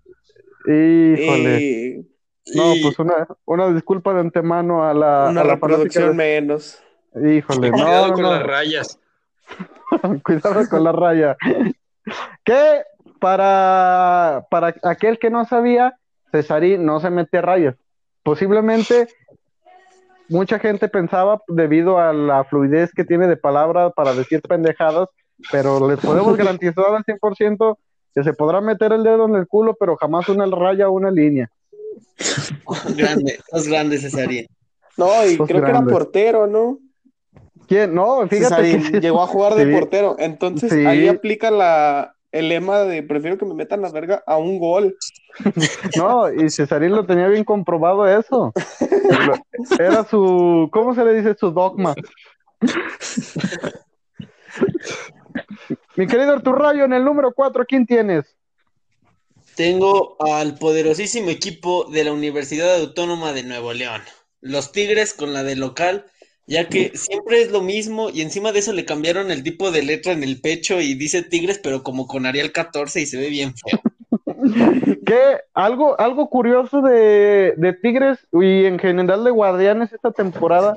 Híjole. 0.66 1.62
Y 1.62 2.13
No, 2.54 2.74
Y- 2.74 2.82
pues 2.82 2.98
una, 2.98 3.26
una 3.46 3.68
disculpa 3.72 4.12
de 4.14 4.20
antemano 4.20 4.84
a 4.84 4.92
la, 4.92 5.28
una 5.30 5.40
a 5.40 5.44
la 5.44 5.54
reproducción 5.54 6.04
fanática 6.16 6.16
menos. 6.40 6.78
de- 7.12 7.36
Híjole, 7.36 7.70
no, 7.70 7.76
Cuidado 7.84 8.08
no, 8.08 8.12
con 8.14 8.22
no. 8.22 8.30
las 8.32 8.42
rayas. 8.46 8.98
Cuidado 10.24 10.68
con 10.68 10.84
la 10.84 10.92
raya. 10.92 11.36
Que 12.44 12.82
para, 13.18 14.46
para 14.50 14.74
aquel 14.82 15.18
que 15.18 15.30
no 15.30 15.44
sabía, 15.46 15.96
Cesarín 16.32 16.84
no 16.84 17.00
se 17.00 17.10
mete 17.10 17.40
rayas. 17.40 17.76
Posiblemente 18.22 19.08
mucha 20.28 20.58
gente 20.58 20.88
pensaba 20.88 21.42
debido 21.48 21.98
a 21.98 22.12
la 22.12 22.44
fluidez 22.44 22.92
que 22.92 23.04
tiene 23.04 23.26
de 23.28 23.36
palabra 23.36 23.90
para 23.90 24.12
decir 24.14 24.42
pendejadas, 24.42 25.08
pero 25.50 25.88
les 25.88 25.98
podemos 26.00 26.36
garantizar 26.36 26.86
al 26.94 27.04
100% 27.04 27.78
que 28.14 28.24
se 28.24 28.32
podrá 28.32 28.60
meter 28.60 28.92
el 28.92 29.02
dedo 29.02 29.26
en 29.26 29.34
el 29.34 29.46
culo, 29.46 29.74
pero 29.78 29.96
jamás 29.96 30.28
una 30.28 30.46
raya 30.46 30.88
o 30.88 30.92
una 30.92 31.10
línea. 31.10 31.50
Grande, 32.96 33.40
sos 33.50 33.68
grande, 33.68 33.98
Cesarín. 33.98 34.46
No, 34.96 35.26
y 35.26 35.36
Sos 35.36 35.48
creo 35.48 35.64
que 35.64 35.70
era 35.70 35.82
portero, 35.82 36.46
¿no? 36.46 36.78
¿Quién? 37.66 37.94
No, 37.94 38.26
fíjate 38.28 38.62
Cesarín 38.64 38.92
que 38.92 39.00
llegó 39.00 39.22
a 39.22 39.26
jugar 39.26 39.54
de 39.54 39.64
Sí. 39.66 39.72
portero. 39.72 40.16
Entonces 40.18 40.72
Sí. 40.72 40.86
ahí 40.86 41.08
aplica 41.08 41.50
la, 41.50 42.14
el 42.32 42.48
lema 42.48 42.80
de 42.80 43.02
prefiero 43.02 43.38
que 43.38 43.44
me 43.44 43.54
metan 43.54 43.82
la 43.82 43.90
verga 43.90 44.22
a 44.26 44.36
un 44.36 44.58
gol. 44.58 44.96
No, 45.96 46.32
y 46.32 46.48
Cesarín 46.50 46.92
lo 46.92 47.04
tenía 47.06 47.26
bien 47.26 47.42
comprobado 47.44 48.06
eso. 48.06 48.52
Era 49.78 50.04
su, 50.04 50.68
¿cómo 50.72 50.94
se 50.94 51.04
le 51.04 51.14
dice? 51.14 51.34
Su 51.34 51.50
dogma. 51.50 51.94
Mi 55.96 56.06
querido 56.06 56.32
Arturrayo, 56.32 56.84
en 56.84 56.92
el 56.92 57.04
número 57.04 57.32
4, 57.34 57.64
¿quién 57.66 57.86
tienes? 57.86 58.36
Tengo 59.56 60.16
al 60.20 60.56
poderosísimo 60.58 61.30
equipo 61.30 61.84
de 61.90 62.04
la 62.04 62.12
Universidad 62.12 62.76
Autónoma 62.76 63.32
de 63.32 63.44
Nuevo 63.44 63.72
León, 63.72 64.02
los 64.40 64.72
Tigres 64.72 65.14
con 65.14 65.32
la 65.32 65.44
de 65.44 65.56
local, 65.56 66.06
ya 66.46 66.68
que 66.68 66.92
siempre 66.94 67.40
es 67.40 67.50
lo 67.50 67.62
mismo 67.62 68.10
y 68.10 68.20
encima 68.20 68.52
de 68.52 68.58
eso 68.58 68.72
le 68.72 68.84
cambiaron 68.84 69.30
el 69.30 69.42
tipo 69.42 69.70
de 69.70 69.82
letra 69.82 70.12
en 70.12 70.24
el 70.24 70.40
pecho 70.40 70.80
y 70.80 70.94
dice 70.94 71.22
Tigres, 71.22 71.58
pero 71.62 71.82
como 71.82 72.06
con 72.06 72.26
Arial 72.26 72.52
14 72.52 73.00
y 73.00 73.06
se 73.06 73.18
ve 73.18 73.28
bien 73.28 73.54
feo. 73.54 73.80
Que 75.06 75.38
algo, 75.54 75.98
algo 75.98 76.28
curioso 76.28 76.82
de, 76.82 77.54
de 77.56 77.72
Tigres 77.72 78.18
y 78.32 78.66
en 78.66 78.78
general 78.78 79.24
de 79.24 79.30
Guardianes 79.30 79.92
esta 79.92 80.12
temporada 80.12 80.74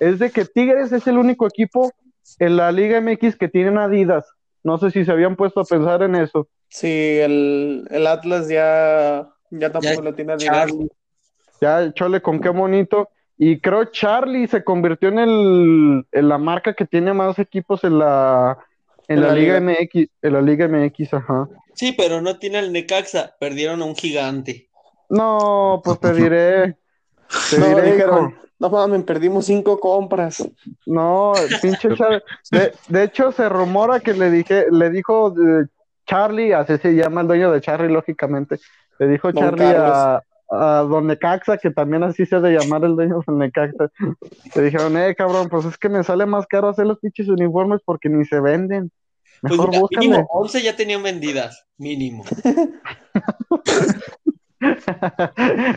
es 0.00 0.18
de 0.18 0.30
que 0.30 0.46
Tigres 0.46 0.92
es 0.92 1.06
el 1.06 1.18
único 1.18 1.46
equipo 1.46 1.92
en 2.38 2.56
la 2.56 2.72
Liga 2.72 3.00
MX 3.00 3.36
que 3.36 3.48
tienen 3.48 3.78
Adidas. 3.78 4.26
No 4.62 4.78
sé 4.78 4.90
si 4.90 5.04
se 5.04 5.12
habían 5.12 5.36
puesto 5.36 5.60
a 5.60 5.64
pensar 5.64 6.02
en 6.02 6.14
eso. 6.14 6.48
Sí, 6.70 6.88
el, 7.18 7.86
el 7.90 8.06
Atlas 8.06 8.48
ya, 8.48 9.28
ya 9.50 9.72
tampoco 9.72 10.00
Ya, 10.00 10.02
lo 10.02 10.14
tiene 10.14 10.36
Charlie. 10.38 10.88
Ya, 11.60 11.92
chole, 11.92 12.22
con 12.22 12.40
qué 12.40 12.48
bonito. 12.48 13.10
Y 13.36 13.60
creo 13.60 13.86
Charlie 13.86 14.46
se 14.48 14.64
convirtió 14.64 15.08
en 15.08 15.18
el 15.18 16.06
en 16.12 16.28
la 16.28 16.38
marca 16.38 16.74
que 16.74 16.86
tiene 16.86 17.12
más 17.14 17.38
equipos 17.38 17.84
en 17.84 17.98
la 17.98 18.58
en, 19.08 19.16
En 19.16 19.22
la, 19.22 19.28
la 19.28 19.34
Liga 19.34 19.60
liga. 19.60 19.60
MX, 19.60 20.08
en 20.22 20.32
la 20.32 20.42
Liga 20.42 20.66
MX, 20.68 21.14
ajá. 21.14 21.48
Sí, 21.74 21.92
pero 21.92 22.20
no 22.20 22.38
tiene 22.38 22.58
al 22.58 22.72
Necaxa, 22.72 23.36
perdieron 23.40 23.82
a 23.82 23.86
un 23.86 23.96
gigante. 23.96 24.70
No, 25.08 25.80
pues 25.84 25.98
te 26.00 26.14
diré, 26.14 26.78
te 27.48 27.58
No, 27.58 27.66
diré, 27.66 27.82
dijeron, 27.82 28.34
no 28.58 28.70
mames, 28.70 29.04
perdimos 29.04 29.46
cinco 29.46 29.78
compras. 29.80 30.42
No, 30.86 31.48
pinche 31.60 31.92
Charlie. 31.92 32.22
De, 32.50 32.74
de 32.88 33.04
hecho, 33.04 33.32
se 33.32 33.48
rumora 33.48 34.00
que 34.00 34.14
le 34.14 34.30
dije, 34.30 34.66
le 34.70 34.90
dijo 34.90 35.34
eh, 35.38 35.66
Charlie, 36.10 36.52
así 36.52 36.76
se 36.78 36.92
llama 36.92 37.20
el 37.20 37.28
dueño 37.28 37.52
de 37.52 37.60
Charlie, 37.60 37.92
lógicamente. 37.92 38.58
Le 38.98 39.06
dijo 39.06 39.30
Don 39.30 39.44
Charlie 39.44 39.76
a, 39.76 40.20
a 40.50 40.80
Don 40.80 41.06
Necaxa, 41.06 41.56
que 41.56 41.70
también 41.70 42.02
así 42.02 42.26
se 42.26 42.34
ha 42.34 42.40
de 42.40 42.58
llamar 42.58 42.84
el 42.84 42.96
dueño 42.96 43.20
de 43.24 43.32
Necaxa. 43.32 43.92
Le 44.56 44.62
dijeron, 44.62 44.96
eh, 44.96 45.14
cabrón, 45.14 45.48
pues 45.48 45.66
es 45.66 45.78
que 45.78 45.88
me 45.88 46.02
sale 46.02 46.26
más 46.26 46.48
caro 46.48 46.68
hacer 46.68 46.86
los 46.86 46.98
pinches 46.98 47.28
uniformes 47.28 47.80
porque 47.84 48.08
ni 48.08 48.24
se 48.24 48.40
venden. 48.40 48.90
Pues 49.40 49.52
Mejor 49.52 49.68
mira, 49.68 49.80
búscale. 49.80 50.08
mínimo 50.08 50.26
11 50.30 50.62
ya 50.62 50.74
tenían 50.74 51.04
vendidas, 51.04 51.64
mínimo. 51.78 52.24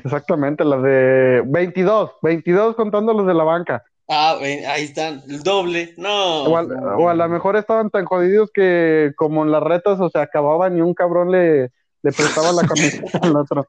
Exactamente, 0.04 0.66
las 0.66 0.82
de 0.82 1.44
22, 1.46 2.12
22 2.24 2.76
contando 2.76 3.14
los 3.14 3.28
de 3.28 3.36
la 3.36 3.44
banca. 3.44 3.84
Ah, 4.10 4.38
ven, 4.40 4.66
ahí 4.66 4.84
están, 4.84 5.22
el 5.30 5.44
doble. 5.44 5.94
No. 5.98 6.44
O 6.44 6.58
a, 6.58 6.64
o 6.64 7.10
a 7.10 7.14
lo 7.14 7.30
mejor 7.30 7.56
estaban 7.56 7.90
tan 7.90 8.06
jodidos 8.06 8.52
que 8.54 9.14
como 9.16 9.44
en 9.44 9.52
las 9.52 9.64
retas, 9.64 10.00
o 10.00 10.10
sea, 10.10 10.24
acababan 10.24 10.78
y 10.78 10.82
un 10.82 10.94
cabrón 10.94 11.32
le, 11.32 11.72
le 12.02 12.12
prestaba 12.12 12.52
la 12.52 12.68
camiseta 12.68 13.20
al 13.22 13.36
otro. 13.36 13.68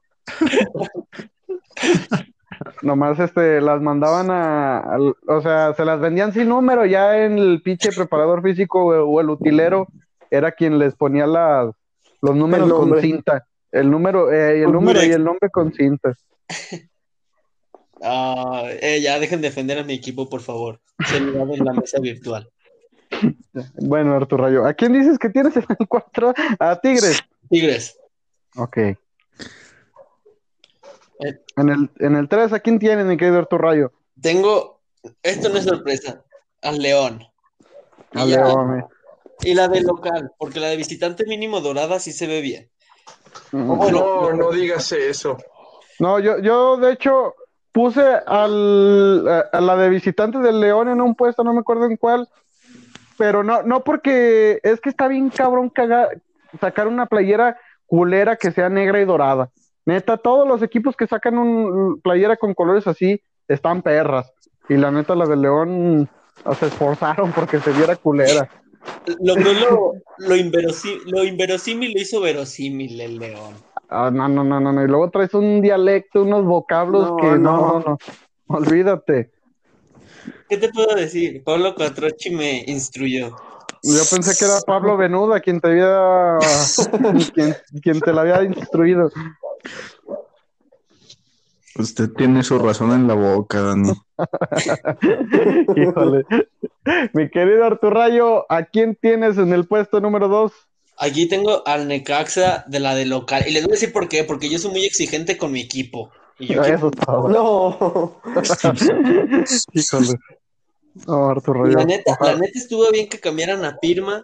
Nomás 2.81 3.19
este, 3.19 3.61
las 3.61 3.81
mandaban 3.81 4.27
a, 4.29 4.97
o 5.27 5.41
sea, 5.41 5.73
se 5.73 5.85
las 5.85 5.99
vendían 5.99 6.33
sin 6.33 6.49
número, 6.49 6.85
ya 6.85 7.25
en 7.25 7.37
el 7.37 7.61
pinche 7.61 7.91
preparador 7.91 8.41
físico 8.41 8.85
o, 8.85 9.05
o 9.05 9.21
el 9.21 9.29
utilero 9.29 9.87
era 10.29 10.51
quien 10.51 10.79
les 10.79 10.95
ponía 10.95 11.27
las, 11.27 11.73
los 12.21 12.35
números 12.35 12.71
con 12.71 12.99
cinta. 12.99 13.45
El 13.71 13.91
número, 13.91 14.31
eh, 14.31 14.59
y 14.59 14.61
el 14.61 14.71
número 14.71 15.03
y 15.03 15.11
el 15.11 15.23
nombre 15.23 15.49
con 15.49 15.73
cinta. 15.73 16.13
Ah, 18.01 18.63
eh, 18.81 18.99
ya 19.01 19.19
dejen 19.19 19.41
de 19.41 19.49
defender 19.49 19.79
a 19.79 19.83
mi 19.83 19.93
equipo, 19.93 20.29
por 20.29 20.41
favor. 20.41 20.79
Seriedad 21.07 21.49
en 21.51 21.63
la 21.65 21.73
mesa 21.73 21.99
virtual. 21.99 22.49
Bueno, 23.75 24.15
Arturo 24.15 24.43
Rayo, 24.45 24.65
¿a 24.65 24.73
quién 24.73 24.93
dices 24.93 25.17
que 25.17 25.29
tienes 25.29 25.55
en 25.55 25.65
el 25.79 25.87
4? 25.87 26.33
A 26.59 26.79
Tigres. 26.79 27.21
Tigres. 27.49 27.97
Ok. 28.57 28.77
En 31.57 31.69
el, 31.69 31.89
en 31.99 32.15
el 32.15 32.27
3, 32.27 32.51
¿a 32.53 32.59
quién 32.59 32.77
tienes, 32.79 33.05
mi 33.05 33.15
querido 33.17 33.37
Arturo 33.39 33.63
Rayo? 33.69 33.91
Tengo, 34.21 34.81
esto 35.23 35.49
no 35.49 35.57
es 35.57 35.63
sorpresa, 35.63 36.23
al 36.61 36.79
León. 36.79 37.23
Y 38.13 38.19
A 38.19 38.25
ya- 38.25 38.45
León, 38.45 38.79
eh. 38.79 38.83
Y 39.41 39.53
la 39.53 39.67
de 39.67 39.81
local, 39.81 40.31
porque 40.37 40.59
la 40.61 40.67
de 40.67 40.77
visitante 40.77 41.25
mínimo 41.25 41.59
dorada 41.61 41.99
sí 41.99 42.11
se 42.13 42.25
ve 42.27 42.41
bien. 42.41 42.69
Mm. 43.51 43.91
No, 43.91 44.33
no 44.33 44.51
digas 44.51 44.91
eso. 44.93 45.37
No, 45.99 46.19
yo, 46.19 46.39
yo 46.39 46.77
de 46.77 46.93
hecho 46.93 47.35
puse 47.75 48.01
al, 48.25 49.27
a, 49.27 49.39
a 49.51 49.59
la 49.59 49.75
de 49.75 49.89
visitante 49.89 50.37
del 50.39 50.61
León 50.61 50.87
en 50.87 51.01
un 51.01 51.13
puesto, 51.13 51.43
no 51.43 51.53
me 51.53 51.59
acuerdo 51.59 51.85
en 51.87 51.97
cuál, 51.97 52.29
pero 53.17 53.43
no, 53.43 53.63
no 53.63 53.83
porque 53.83 54.61
es 54.63 54.79
que 54.79 54.87
está 54.87 55.09
bien 55.09 55.29
cabrón 55.29 55.69
caga- 55.69 56.07
sacar 56.61 56.87
una 56.87 57.05
playera 57.05 57.57
culera 57.85 58.37
que 58.37 58.51
sea 58.51 58.69
negra 58.69 59.01
y 59.01 59.05
dorada. 59.05 59.49
Neta, 59.85 60.15
todos 60.15 60.47
los 60.47 60.63
equipos 60.63 60.95
que 60.95 61.05
sacan 61.05 61.37
un 61.37 61.99
playera 62.01 62.37
con 62.37 62.53
colores 62.53 62.87
así 62.87 63.21
están 63.49 63.81
perras. 63.81 64.31
Y 64.69 64.75
la 64.77 64.89
neta, 64.89 65.13
la 65.13 65.25
del 65.25 65.41
León 65.41 66.09
se 66.57 66.67
esforzaron 66.67 67.33
porque 67.33 67.59
se 67.59 67.73
viera 67.73 67.97
culera. 67.97 68.49
Logró 69.21 69.51
lo, 69.51 69.93
lo, 70.17 70.35
inverosí- 70.37 71.01
lo 71.07 71.25
inverosímil 71.25 71.91
lo 71.93 71.99
hizo 71.99 72.21
verosímil 72.21 73.01
el 73.01 73.19
León. 73.19 73.53
Ah, 73.89 74.09
no, 74.11 74.27
no, 74.27 74.43
no, 74.43 74.59
no, 74.59 74.71
no. 74.71 74.83
Y 74.83 74.87
luego 74.87 75.09
traes 75.09 75.33
un 75.33 75.61
dialecto, 75.61 76.23
unos 76.23 76.45
vocablos 76.45 77.09
No, 77.09 77.17
que 77.17 77.27
no, 77.37 77.39
no. 77.39 77.79
no, 77.79 77.97
olvídate. 78.47 79.31
¿Qué 80.49 80.57
te 80.57 80.69
puedo 80.69 80.95
decir? 80.95 81.43
Pablo 81.43 81.75
Cuatrochi 81.75 82.29
me 82.29 82.63
instruyó. 82.67 83.35
Yo 83.83 84.01
pensé 84.09 84.35
que 84.37 84.45
era 84.45 84.59
Pablo 84.65 84.97
Venuda 84.97 85.39
quien 85.39 85.61
te 85.61 85.67
había, 85.69 86.37
quien, 87.33 87.55
quien 87.83 87.99
te 87.99 88.13
la 88.13 88.21
había 88.21 88.43
instruido. 88.43 89.11
Usted 91.77 92.09
tiene 92.13 92.41
su 92.41 92.57
razón 92.57 92.93
en 92.93 93.07
la 93.07 93.13
boca, 93.15 93.61
Dani. 93.61 93.91
Híjole. 95.75 96.25
Mi 97.13 97.29
querido 97.29 97.65
Arturrayo, 97.65 98.51
¿a 98.51 98.63
quién 98.63 98.97
tienes 98.99 99.37
en 99.37 99.51
el 99.51 99.67
puesto 99.67 99.99
número 99.99 100.29
dos? 100.29 100.53
Aquí 100.97 101.27
tengo 101.27 101.65
al 101.67 101.87
Necaxa 101.87 102.63
de 102.67 102.79
la 102.79 102.95
de 102.95 103.05
local. 103.05 103.43
Y 103.47 103.51
les 103.51 103.63
voy 103.63 103.71
a 103.71 103.75
decir 103.75 103.91
por 103.91 104.07
qué, 104.07 104.23
porque 104.23 104.49
yo 104.49 104.57
soy 104.59 104.71
muy 104.71 104.85
exigente 104.85 105.37
con 105.37 105.51
mi 105.51 105.61
equipo. 105.61 106.09
Y 106.39 106.47
yo 106.47 106.61
quiero- 106.61 106.77
Eso 106.77 106.87
es 106.87 107.05
todo. 107.05 107.29
No. 107.29 108.21
Híjole. 109.73 110.19
No, 111.07 111.29
Arturrayo. 111.29 111.77
La 111.77 111.83
neta, 111.85 112.17
la 112.21 112.35
neta 112.35 112.57
estuvo 112.57 112.89
bien 112.91 113.09
que 113.09 113.19
cambiaran 113.19 113.65
a 113.65 113.77
Pirma, 113.79 114.23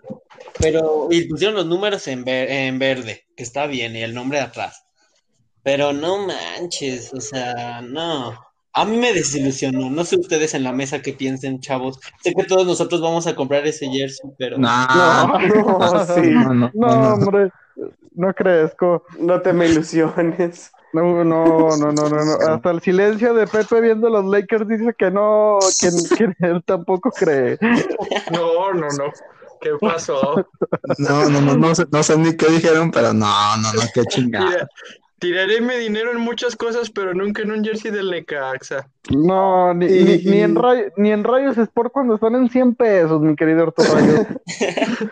pero 0.59 1.07
y 1.11 1.27
pusieron 1.27 1.55
los 1.55 1.65
números 1.65 2.07
en, 2.07 2.23
ver- 2.23 2.49
en 2.49 2.79
verde, 2.79 3.25
que 3.35 3.43
está 3.43 3.67
bien, 3.67 3.95
y 3.95 4.01
el 4.03 4.13
nombre 4.13 4.37
de 4.37 4.45
atrás. 4.45 4.83
Pero 5.63 5.91
no 5.91 6.25
manches, 6.25 7.13
o 7.13 7.19
sea, 7.19 7.81
no. 7.81 8.39
A 8.73 8.85
mí 8.85 8.97
me 8.97 9.13
desilusionó. 9.13 9.89
No 9.89 10.03
sé 10.05 10.17
ustedes 10.17 10.53
en 10.53 10.63
la 10.63 10.71
mesa 10.71 11.01
qué 11.01 11.13
piensen, 11.13 11.59
chavos. 11.59 11.99
Sé 12.21 12.33
que 12.33 12.43
todos 12.45 12.65
nosotros 12.65 13.01
vamos 13.01 13.27
a 13.27 13.35
comprar 13.35 13.65
ese 13.67 13.87
jersey, 13.89 14.29
pero 14.37 14.57
No, 14.57 14.87
No, 14.87 16.05
sí. 16.15 16.21
no, 16.29 16.53
no, 16.53 16.71
No, 16.73 16.95
no. 16.95 17.13
hombre, 17.13 17.49
no 18.15 18.33
crezco. 18.33 19.03
No 19.19 19.41
te 19.41 19.51
me 19.53 19.67
ilusiones. 19.67 20.71
No, 20.93 21.23
no, 21.23 21.45
no, 21.55 21.91
no, 21.91 21.91
no, 21.91 22.09
no. 22.09 22.53
Hasta 22.53 22.71
el 22.71 22.81
silencio 22.81 23.33
de 23.33 23.47
Pepe 23.47 23.79
viendo 23.79 24.09
los 24.09 24.25
Lakers 24.25 24.67
dice 24.67 24.93
que 24.97 25.09
no, 25.09 25.57
que, 25.79 25.89
que 26.17 26.33
él 26.45 26.63
tampoco 26.65 27.11
cree. 27.11 27.57
No, 28.31 28.73
no, 28.73 28.87
no. 28.87 29.11
¿Qué 29.61 29.71
pasó? 29.79 30.45
No, 30.97 31.29
no, 31.29 31.39
no, 31.41 31.55
no 31.55 31.75
sé, 31.75 31.85
no 31.91 32.01
sé 32.03 32.17
ni 32.17 32.35
qué 32.35 32.47
dijeron, 32.47 32.91
pero 32.91 33.13
no, 33.13 33.57
no, 33.57 33.73
no, 33.73 33.81
qué 33.93 34.03
chingada. 34.05 34.49
Tira- 34.49 34.67
tiraré 35.21 35.61
mi 35.61 35.75
dinero 35.75 36.11
en 36.11 36.19
muchas 36.19 36.55
cosas, 36.55 36.89
pero 36.89 37.13
nunca 37.13 37.43
en 37.43 37.51
un 37.51 37.63
jersey 37.63 37.91
del 37.91 38.09
Necaxa. 38.09 38.89
No, 39.15 39.71
ni, 39.73 39.85
Y- 39.85 40.03
ni, 40.25 40.31
ni 40.31 40.41
en 40.41 40.55
Ray- 40.55 40.91
ni 40.97 41.11
en 41.11 41.23
Rayos 41.23 41.57
Sport 41.59 41.91
cuando 41.93 42.15
están 42.15 42.33
en 42.35 42.49
100 42.49 42.73
pesos, 42.75 43.21
mi 43.21 43.35
querido 43.35 43.71
Rayos. 43.77 44.25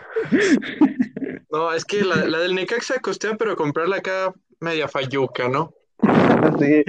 No, 1.52 1.72
es 1.72 1.84
que 1.84 2.04
la, 2.04 2.16
la 2.26 2.38
del 2.38 2.54
Necaxa 2.54 3.00
costea, 3.00 3.34
pero 3.36 3.56
comprarla 3.56 3.96
acá 3.96 4.32
media 4.60 4.86
falluca, 4.88 5.48
¿no? 5.48 5.72
Sí. 6.58 6.84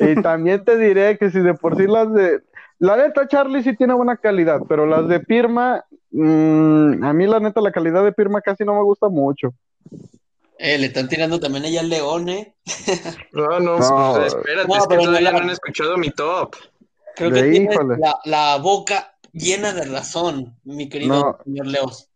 Y 0.00 0.22
también 0.22 0.64
te 0.64 0.76
diré 0.76 1.16
que 1.18 1.30
si 1.30 1.40
de 1.40 1.54
por 1.54 1.76
sí 1.76 1.86
las 1.86 2.12
de. 2.12 2.40
La 2.80 2.96
neta, 2.96 3.26
Charlie 3.28 3.62
sí 3.62 3.76
tiene 3.76 3.94
buena 3.94 4.16
calidad, 4.16 4.60
pero 4.68 4.86
las 4.86 5.08
de 5.08 5.20
Pirma, 5.20 5.84
mm, 6.10 7.02
a 7.04 7.12
mí 7.12 7.26
la 7.26 7.40
neta, 7.40 7.60
la 7.60 7.72
calidad 7.72 8.04
de 8.04 8.12
Pirma 8.12 8.40
casi 8.40 8.64
no 8.64 8.74
me 8.74 8.82
gusta 8.82 9.08
mucho. 9.08 9.52
Eh, 10.58 10.76
le 10.78 10.86
están 10.86 11.08
tirando 11.08 11.38
también 11.38 11.64
allá 11.64 11.80
al 11.80 11.88
León, 11.88 12.28
¿eh? 12.28 12.54
No, 13.32 13.60
no, 13.60 13.78
No. 13.78 14.14
pues, 14.16 14.34
espérate, 14.34 14.68
No, 14.68 14.74
es 14.76 14.82
que 14.82 14.88
pero 14.88 15.02
todavía 15.04 15.30
no, 15.32 15.38
no 15.38 15.44
han 15.44 15.50
escuchado 15.50 15.96
mi 15.96 16.10
top. 16.10 16.56
Creo 17.16 17.32
que 17.32 17.48
híjole. 17.56 17.96
la, 17.98 18.18
la 18.24 18.56
boca 18.56 19.16
llena 19.32 19.72
de 19.72 19.84
razón, 19.84 20.56
mi 20.64 20.88
querido 20.88 21.14
No. 21.14 21.38
señor 21.44 21.66
Leos. 21.66 22.07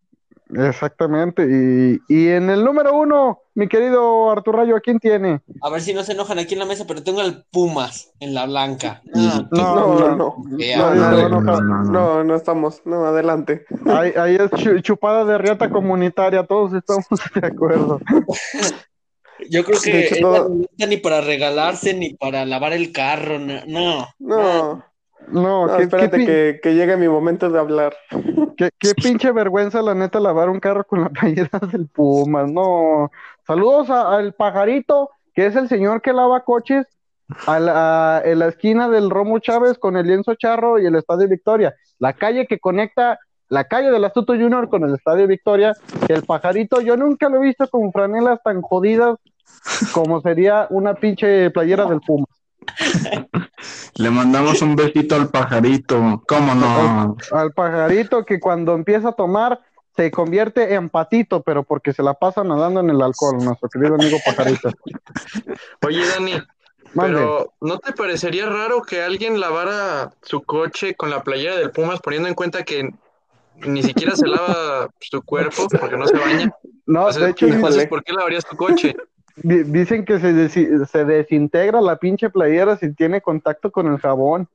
Exactamente. 0.55 1.47
Y, 1.49 1.99
y 2.09 2.29
en 2.29 2.51
el 2.51 2.65
número 2.65 2.95
uno, 2.95 3.41
mi 3.55 3.69
querido 3.69 4.31
Arturo 4.31 4.59
Rayo, 4.59 4.77
¿a 4.77 4.81
quién 4.81 4.99
tiene? 4.99 5.41
A 5.63 5.71
ver 5.71 5.81
si 5.81 5.95
no 5.95 6.03
se 6.05 6.13
enojan 6.13 6.39
aquí 6.39 6.55
en 6.55 6.61
la 6.61 6.67
mesa, 6.67 6.85
pero 6.87 7.03
tengo 7.03 7.21
al 7.21 7.45
Pumas 7.51 8.13
en 8.21 8.35
la 8.35 8.47
blanca. 8.47 9.03
No, 9.15 9.49
No, 9.51 9.75
no, 9.75 9.99
no, 9.99 10.17
no. 10.17 10.37
No, 10.49 10.95
no, 10.95 11.29
no, 11.29 11.41
no. 11.41 11.83
No, 11.85 12.25
no 12.25 12.35
estamos. 12.35 12.83
No, 12.85 13.05
adelante. 13.07 13.65
Ahí, 13.87 14.13
ahí 14.17 14.35
es 14.37 14.51
chu- 14.51 14.81
chupada 14.83 15.25
de 15.25 15.39
riata 15.39 15.71
comunitaria, 15.71 16.45
todos 16.45 16.75
estamos 16.75 17.07
de 17.41 17.47
acuerdo. 17.47 18.01
Yo 19.51 19.65
creo 19.65 19.81
que 19.81 20.07
hecho, 20.07 20.21
no 20.21 20.63
está 20.71 20.87
ni 20.87 20.99
para 20.99 21.21
regalarse 21.21 21.95
ni 21.95 22.15
para 22.15 22.45
lavar 22.45 22.73
el 22.73 22.93
carro. 22.93 23.39
No. 23.39 23.57
no. 23.67 24.07
No, 24.19 24.85
No, 25.29 25.67
no, 25.67 25.73
qué, 25.73 25.76
qué 25.76 25.83
espérate 25.85 26.26
que, 26.26 26.61
que 26.62 26.75
llegue 26.75 26.97
mi 26.97 27.09
momento 27.09 27.49
de 27.50 27.59
hablar. 27.59 27.95
qué- 28.57 28.71
qué 28.79 28.95
pinche 28.95 29.33
vergüenza, 29.33 29.83
la 29.83 29.95
neta, 29.95 30.21
lavar 30.21 30.49
un 30.50 30.61
carro 30.61 30.85
con 30.85 31.00
la 31.02 31.09
playera 31.09 31.59
del 31.73 31.87
Pumas. 31.88 32.50
No. 32.50 33.11
Saludos 33.47 33.91
al 33.91 34.35
pajarito, 34.35 35.11
que 35.35 35.47
es 35.47 35.57
el 35.57 35.69
señor 35.69 36.02
que 36.02 36.12
lava 36.12 36.45
coches 36.45 36.87
a 37.47 37.59
la- 37.61 38.23
en 38.25 38.38
la 38.41 38.49
esquina 38.49 38.88
del 38.88 39.09
Romo 39.11 39.38
Chávez 39.38 39.79
con 39.79 39.97
el 39.97 40.07
lienzo 40.07 40.35
charro 40.35 40.79
y 40.79 40.87
el 40.87 40.97
Estadio 40.97 41.29
Victoria. 41.29 41.75
La 41.99 42.12
calle 42.12 42.47
que 42.47 42.59
conecta 42.59 43.19
la 43.49 43.64
calle 43.64 43.91
del 43.91 44.05
Astuto 44.05 44.33
Junior 44.35 44.69
con 44.69 44.83
el 44.85 44.95
Estadio 44.95 45.26
Victoria. 45.26 45.75
El 46.09 46.23
pajarito, 46.25 46.81
yo 46.81 46.97
nunca 46.97 47.29
lo 47.29 47.37
he 47.37 47.47
visto 47.47 47.69
con 47.69 47.93
franelas 47.93 48.38
tan 48.43 48.62
jodidas 48.62 49.17
como 49.93 50.21
sería 50.21 50.67
una 50.71 50.95
pinche 50.95 51.50
playera 51.50 51.85
del 51.87 52.00
Pumas. 52.00 52.29
Le 53.97 54.11
mandamos 54.11 54.63
un 54.63 54.75
besito 54.75 55.15
al 55.17 55.29
pajarito. 55.29 56.23
¿Cómo 56.27 56.55
no? 56.55 57.17
al 57.33 57.53
pajarito 57.53 58.25
que 58.25 58.41
cuando 58.41 58.75
empieza 58.75 59.11
a 59.11 59.13
tomar 59.13 59.61
se 59.95 60.11
convierte 60.11 60.75
en 60.75 60.89
patito, 60.89 61.43
pero 61.43 61.63
porque 61.65 61.93
se 61.93 62.03
la 62.03 62.15
pasa 62.15 62.43
nadando 62.43 62.81
en 62.81 62.89
el 62.89 63.03
alcohol, 63.03 63.37
nuestro 63.45 63.69
querido 63.69 63.95
amigo 63.95 64.17
pajarito. 64.25 64.71
Oye, 65.87 66.07
Dani, 66.07 66.33
Mande. 66.95 67.19
pero 67.19 67.53
¿no 67.61 67.79
te 67.79 67.93
parecería 67.93 68.47
raro 68.47 68.83
que 68.83 69.03
alguien 69.03 69.39
lavara 69.39 70.13
su 70.23 70.43
coche 70.43 70.95
con 70.95 71.11
la 71.11 71.23
playera 71.23 71.57
del 71.57 71.71
Pumas, 71.71 72.01
poniendo 72.01 72.29
en 72.29 72.35
cuenta 72.35 72.63
que 72.65 72.89
ni 73.57 73.83
siquiera 73.83 74.17
se 74.17 74.27
lava 74.27 74.89
su 75.01 75.23
cuerpo 75.23 75.67
porque 75.69 75.99
no 75.99 76.07
se 76.07 76.17
baña? 76.17 76.51
No, 76.87 77.05
O 77.05 77.13
sea, 77.13 77.25
de 77.27 77.31
hecho, 77.33 77.47
entonces, 77.47 77.71
híjole. 77.75 77.87
¿por 77.89 78.03
qué 78.03 78.13
lavarías 78.15 78.47
tu 78.47 78.57
coche? 78.57 78.97
Di- 79.37 79.62
dicen 79.65 80.05
que 80.05 80.19
se, 80.19 80.49
se 80.87 81.05
desintegra 81.05 81.81
la 81.81 81.97
pinche 81.97 82.31
playera 82.31 82.77
si 82.77 82.92
tiene 82.95 83.21
contacto 83.21 83.71
con 83.71 83.87
el 83.87 83.99
jabón. 83.99 84.49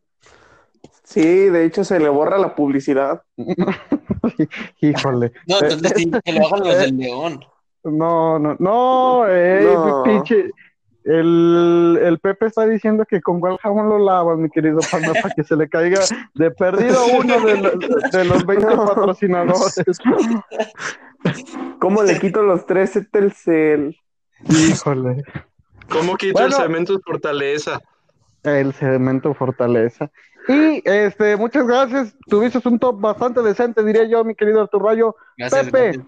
Sí, 1.04 1.22
de 1.22 1.63
hecho 1.66 1.84
se 1.84 2.00
le 2.00 2.10
borra 2.10 2.38
la 2.38 2.54
publicidad. 2.56 3.24
Híjole. 4.82 5.32
No, 5.48 5.60
entonces 5.62 5.94
sí, 5.96 6.12
que 6.24 6.34
lo 6.34 6.48
hagan 6.48 6.60
los 6.68 6.78
del 6.80 6.98
León. 6.98 7.40
No, 7.84 8.38
no, 8.40 8.56
no, 8.60 9.28
ey, 9.28 9.66
No. 9.66 10.04
pinche. 10.04 10.52
El, 11.06 11.98
el 12.04 12.20
Pepe 12.20 12.48
está 12.48 12.66
diciendo 12.68 13.06
que 13.06 13.22
con 13.22 13.40
cuál 13.40 13.58
jabón 13.60 13.88
lo 13.88 13.98
lavas, 13.98 14.38
mi 14.38 14.50
querido 14.50 14.80
Panda, 14.92 15.13
para 15.22 15.34
que 15.34 15.46
se 15.46 15.56
le 15.56 15.70
caiga 15.70 16.02
de 16.36 16.52
perdido 16.52 17.00
uno 17.18 17.40
de, 17.46 17.62
lo- 17.62 17.72
de 18.12 18.26
los 18.26 18.46
20 18.46 18.66
No. 18.76 18.86
patrocinadores. 18.88 19.82
¿Cómo 21.80 22.04
le 22.04 22.20
quito 22.20 22.44
los 22.44 22.66
tres 22.66 23.00
Telcel? 23.12 23.96
Híjole. 24.50 25.23
¿Cómo 25.89 26.15
quita 26.15 26.45
el 26.45 26.54
cemento 26.54 27.00
fortaleza? 27.06 27.82
El 28.43 28.73
cemento 28.73 29.34
fortaleza. 29.34 30.12
Y 30.47 30.82
este, 30.86 31.36
muchas 31.36 31.67
gracias. 31.67 32.15
Tuviste 32.28 32.65
un 32.67 32.80
top 32.80 33.00
bastante 33.00 33.41
decente, 33.41 33.84
diría 33.84 34.06
yo, 34.06 34.23
mi 34.23 34.36
querido 34.36 34.62
Arturo 34.62 34.88
Rayo. 34.88 35.15
Gracias, 35.38 35.65
Pepe, 35.65 35.84
gracias. 35.84 36.06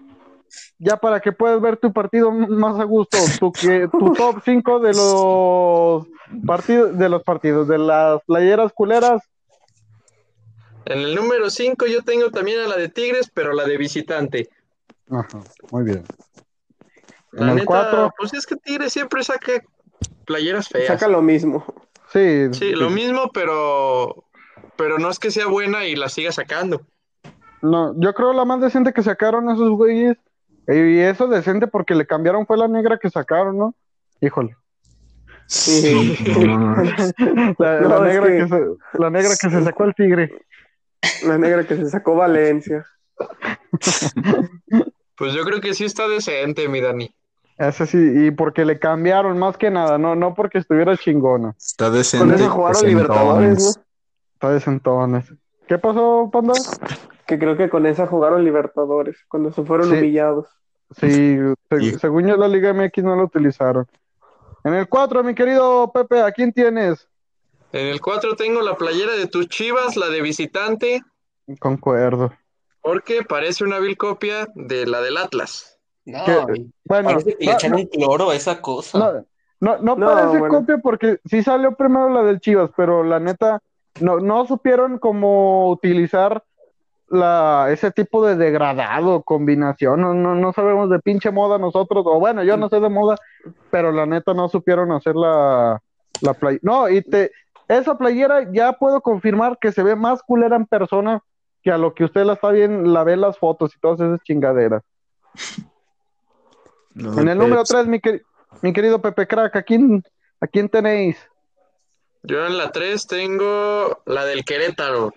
ya 0.78 0.96
para 0.96 1.20
que 1.20 1.32
puedas 1.32 1.60
ver 1.60 1.76
tu 1.76 1.92
partido 1.92 2.30
más 2.30 2.80
a 2.80 2.84
gusto, 2.84 3.18
tu, 3.38 3.52
que, 3.52 3.88
tu 3.88 4.12
top 4.14 4.40
5 4.44 4.80
de 4.80 4.94
los 4.94 6.06
partidos, 6.46 6.96
de 6.96 7.08
los 7.08 7.22
partidos, 7.22 7.68
de 7.68 7.78
las 7.78 8.22
playeras 8.24 8.72
culeras. 8.72 9.22
En 10.86 11.00
el 11.00 11.14
número 11.14 11.50
5 11.50 11.86
yo 11.86 12.02
tengo 12.02 12.30
también 12.30 12.60
a 12.60 12.66
la 12.66 12.76
de 12.76 12.88
Tigres, 12.88 13.30
pero 13.32 13.52
la 13.52 13.64
de 13.64 13.76
visitante. 13.76 14.48
Ajá, 15.10 15.40
muy 15.70 15.84
bien. 15.84 16.04
La 17.32 17.42
En 17.44 17.48
el 17.50 17.54
neta, 17.56 17.66
cuatro. 17.66 18.12
pues 18.18 18.34
es 18.34 18.46
que 18.46 18.56
Tigres 18.56 18.92
siempre 18.92 19.22
saca 19.22 19.52
playeras 20.26 20.68
feas. 20.68 20.86
Saca 20.88 21.08
lo 21.08 21.22
mismo. 21.22 21.64
Sí, 22.12 22.48
Sí, 22.52 22.72
lo 22.72 22.90
mismo, 22.90 23.30
pero 23.32 24.24
pero 24.76 24.98
no 24.98 25.10
es 25.10 25.18
que 25.18 25.30
sea 25.30 25.46
buena 25.46 25.84
y 25.86 25.94
la 25.94 26.08
siga 26.08 26.32
sacando. 26.32 26.82
No, 27.62 27.94
yo 28.00 28.14
creo 28.14 28.32
la 28.32 28.44
más 28.44 28.60
decente 28.60 28.92
que 28.92 29.02
sacaron 29.02 29.50
esos 29.50 29.70
güeyes. 29.70 30.16
Y 30.66 30.98
eso 30.98 31.26
decente 31.28 31.66
porque 31.66 31.94
le 31.94 32.06
cambiaron 32.06 32.46
fue 32.46 32.56
la 32.56 32.68
negra 32.68 32.98
que 32.98 33.10
sacaron, 33.10 33.58
¿no? 33.58 33.74
Híjole. 34.20 34.56
Sí. 35.46 36.16
La, 37.58 37.80
No, 37.80 37.88
la 37.88 37.96
es 37.96 38.02
negra 38.14 38.26
que- 38.26 38.38
que 38.38 38.48
se, 38.48 38.98
la 38.98 39.10
negra 39.10 39.30
que 39.30 39.50
se 39.50 39.62
sacó 39.64 39.84
el 39.84 39.94
tigre. 39.94 40.46
La 41.26 41.38
negra 41.38 41.64
que 41.66 41.76
se 41.76 41.86
sacó 41.90 42.14
Valencia. 42.14 42.86
Pues 45.16 45.34
yo 45.34 45.44
creo 45.44 45.60
que 45.60 45.74
sí 45.74 45.84
está 45.84 46.08
decente, 46.08 46.66
mi 46.68 46.80
Dani. 46.80 47.14
Ese 47.60 47.86
sí, 47.86 47.98
y 47.98 48.30
porque 48.30 48.64
le 48.64 48.78
cambiaron 48.78 49.38
más 49.38 49.58
que 49.58 49.70
nada, 49.70 49.98
no, 49.98 50.14
no 50.16 50.34
porque 50.34 50.56
estuviera 50.58 50.96
chingona. 50.96 51.54
Está 51.58 51.90
decente. 51.90 52.24
Con 52.26 52.34
eso 52.34 52.48
jugaron 52.50 52.82
Libertadores, 52.86 53.76
¿no? 53.76 53.82
Está 54.32 54.50
de 54.50 54.60
sentones. 54.60 55.34
¿Qué 55.68 55.76
pasó, 55.78 56.30
Panda? 56.32 56.54
Que 57.26 57.38
creo 57.38 57.58
que 57.58 57.68
con 57.68 57.84
esa 57.84 58.06
jugaron 58.06 58.44
Libertadores, 58.44 59.18
cuando 59.28 59.52
se 59.52 59.62
fueron 59.62 59.88
Sí. 59.90 59.98
humillados. 59.98 60.46
Sí, 60.98 61.36
se- 61.68 61.82
Y- 61.84 61.90
según 61.98 62.26
yo 62.26 62.36
la 62.38 62.48
Liga 62.48 62.70
MX 62.72 63.04
no 63.04 63.14
lo 63.14 63.24
utilizaron. 63.24 63.86
En 64.64 64.72
el 64.74 64.88
4, 64.88 65.22
mi 65.22 65.34
querido 65.34 65.92
Pepe, 65.92 66.22
¿a 66.22 66.32
quién 66.32 66.52
tienes? 66.54 67.06
En 67.72 67.86
el 67.88 68.00
4 68.00 68.36
tengo 68.36 68.62
la 68.62 68.76
playera 68.76 69.12
de 69.16 69.26
tus 69.26 69.48
Chivas, 69.48 69.96
la 69.96 70.08
de 70.08 70.22
visitante, 70.22 71.02
Concuerdo. 71.60 72.32
porque 72.82 73.22
parece 73.22 73.64
una 73.64 73.78
vil 73.78 73.96
copia 73.98 74.48
de 74.54 74.86
la 74.86 75.00
del 75.02 75.18
Atlas. 75.18 75.69
No. 76.10 76.46
Bueno, 76.84 77.08
parece 77.10 77.36
que 77.36 77.44
le 77.44 77.50
no, 77.50 77.56
echaron 77.56 77.86
cloro 77.86 78.30
a 78.30 78.34
esa 78.34 78.60
cosa. 78.60 78.98
no, 78.98 79.12
no, 79.60 79.78
no 79.78 79.96
No, 79.96 80.06
parece 80.06 80.38
bueno. 80.38 80.58
copia 80.58 80.78
porque 80.78 81.18
sí 81.24 81.42
salió 81.42 81.74
primero 81.74 82.08
la 82.08 82.22
del 82.22 82.40
Chivas, 82.40 82.70
pero 82.76 83.02
la 83.04 83.20
neta 83.20 83.60
no, 84.00 84.18
no 84.20 84.46
supieron 84.46 84.98
cómo 84.98 85.70
utilizar 85.70 86.42
la, 87.08 87.66
ese 87.70 87.90
tipo 87.90 88.24
de 88.24 88.36
degradado, 88.36 89.22
combinación. 89.22 90.00
No, 90.00 90.14
no, 90.14 90.34
no 90.34 90.52
sabemos 90.52 90.88
de 90.90 91.00
pinche 91.00 91.30
moda 91.30 91.58
nosotros, 91.58 92.04
o 92.06 92.18
bueno, 92.20 92.42
yo 92.44 92.56
no 92.56 92.68
sé 92.68 92.80
de 92.80 92.88
moda, 92.88 93.16
pero 93.70 93.92
la 93.92 94.06
neta 94.06 94.32
no 94.32 94.48
supieron 94.48 94.92
hacer 94.92 95.16
la, 95.16 95.82
la 96.22 96.34
playera. 96.34 96.60
No, 96.62 96.88
y 96.88 97.02
te, 97.02 97.32
esa 97.68 97.98
playera 97.98 98.50
ya 98.52 98.72
puedo 98.74 99.00
confirmar 99.00 99.58
que 99.60 99.72
se 99.72 99.82
ve 99.82 99.96
más 99.96 100.22
culera 100.22 100.56
en 100.56 100.66
persona 100.66 101.22
que 101.62 101.70
a 101.70 101.78
lo 101.78 101.94
que 101.94 102.04
usted 102.04 102.24
la 102.24 102.34
está 102.34 102.50
bien, 102.50 102.92
la 102.92 103.04
ve 103.04 103.14
en 103.14 103.20
las 103.20 103.38
fotos 103.38 103.74
y 103.76 103.80
todas 103.80 104.00
esas 104.00 104.20
chingaderas. 104.22 104.82
En 106.94 107.28
el 107.28 107.38
número 107.38 107.62
3, 107.64 107.86
mi, 107.86 108.00
mi 108.62 108.72
querido 108.72 109.00
Pepe 109.00 109.26
Crack, 109.26 109.56
¿a 109.56 109.62
quién, 109.62 110.02
¿a 110.40 110.46
quién 110.46 110.68
tenéis? 110.68 111.16
Yo 112.22 112.44
en 112.46 112.58
la 112.58 112.70
3 112.72 113.06
tengo 113.06 114.02
la 114.06 114.24
del 114.24 114.44
Querétaro, 114.44 115.14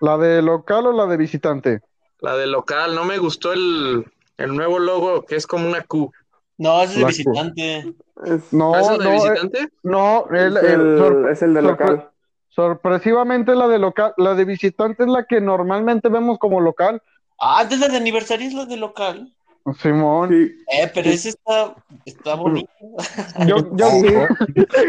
¿La 0.00 0.18
de 0.18 0.42
local 0.42 0.86
o 0.86 0.92
la 0.92 1.06
de 1.06 1.16
visitante? 1.16 1.80
la 2.20 2.36
del 2.36 2.52
local. 2.52 2.94
No 2.94 3.04
me 3.04 3.18
gustó 3.18 3.52
el, 3.52 4.04
el 4.36 4.54
nuevo 4.56 4.78
logo, 4.78 5.24
que 5.26 5.36
es 5.36 5.46
como 5.46 5.68
una 5.68 5.82
Q. 5.82 6.10
No, 6.58 6.80
ese 6.82 6.94
es 6.94 6.98
de 7.00 7.04
visitante. 7.06 7.94
Es, 8.24 8.52
No, 8.52 8.74
¿Ah, 8.74 8.80
¿Esa 8.80 8.92
es 8.92 8.98
la 8.98 9.04
no, 9.04 9.10
eh, 9.10 9.14
visitante? 9.14 9.68
no, 9.82 10.26
el- 10.30 10.56
es 10.56 10.62
el 10.64 10.80
el, 11.02 11.26
es 11.30 11.42
el 11.42 11.54
de 11.54 11.62
local. 11.62 12.10
sorpresivamente 12.48 13.54
la 13.54 13.66
de 13.68 13.78
local, 13.78 14.14
la 14.16 14.34
de 14.34 14.44
visitante 14.44 15.02
es 15.04 15.08
la 15.08 15.24
que 15.24 15.40
normalmente 15.40 16.08
vemos 16.08 16.38
como 16.38 16.60
local. 16.60 17.00
Ah, 17.38 17.60
antes 17.60 17.78
la 17.80 17.88
de 17.88 17.96
aniversario 17.96 18.46
es 18.48 18.54
la 18.54 18.64
de 18.66 18.76
local. 18.76 19.32
Simón, 19.80 20.30
Sí. 20.30 20.56
Eh, 20.72 20.90
pero 20.92 21.10
ese 21.10 21.30
está, 21.30 21.74
está 22.04 22.34
bonito. 22.34 22.70
yo, 23.46 23.76
yo 23.76 23.86
sí. 23.90 24.14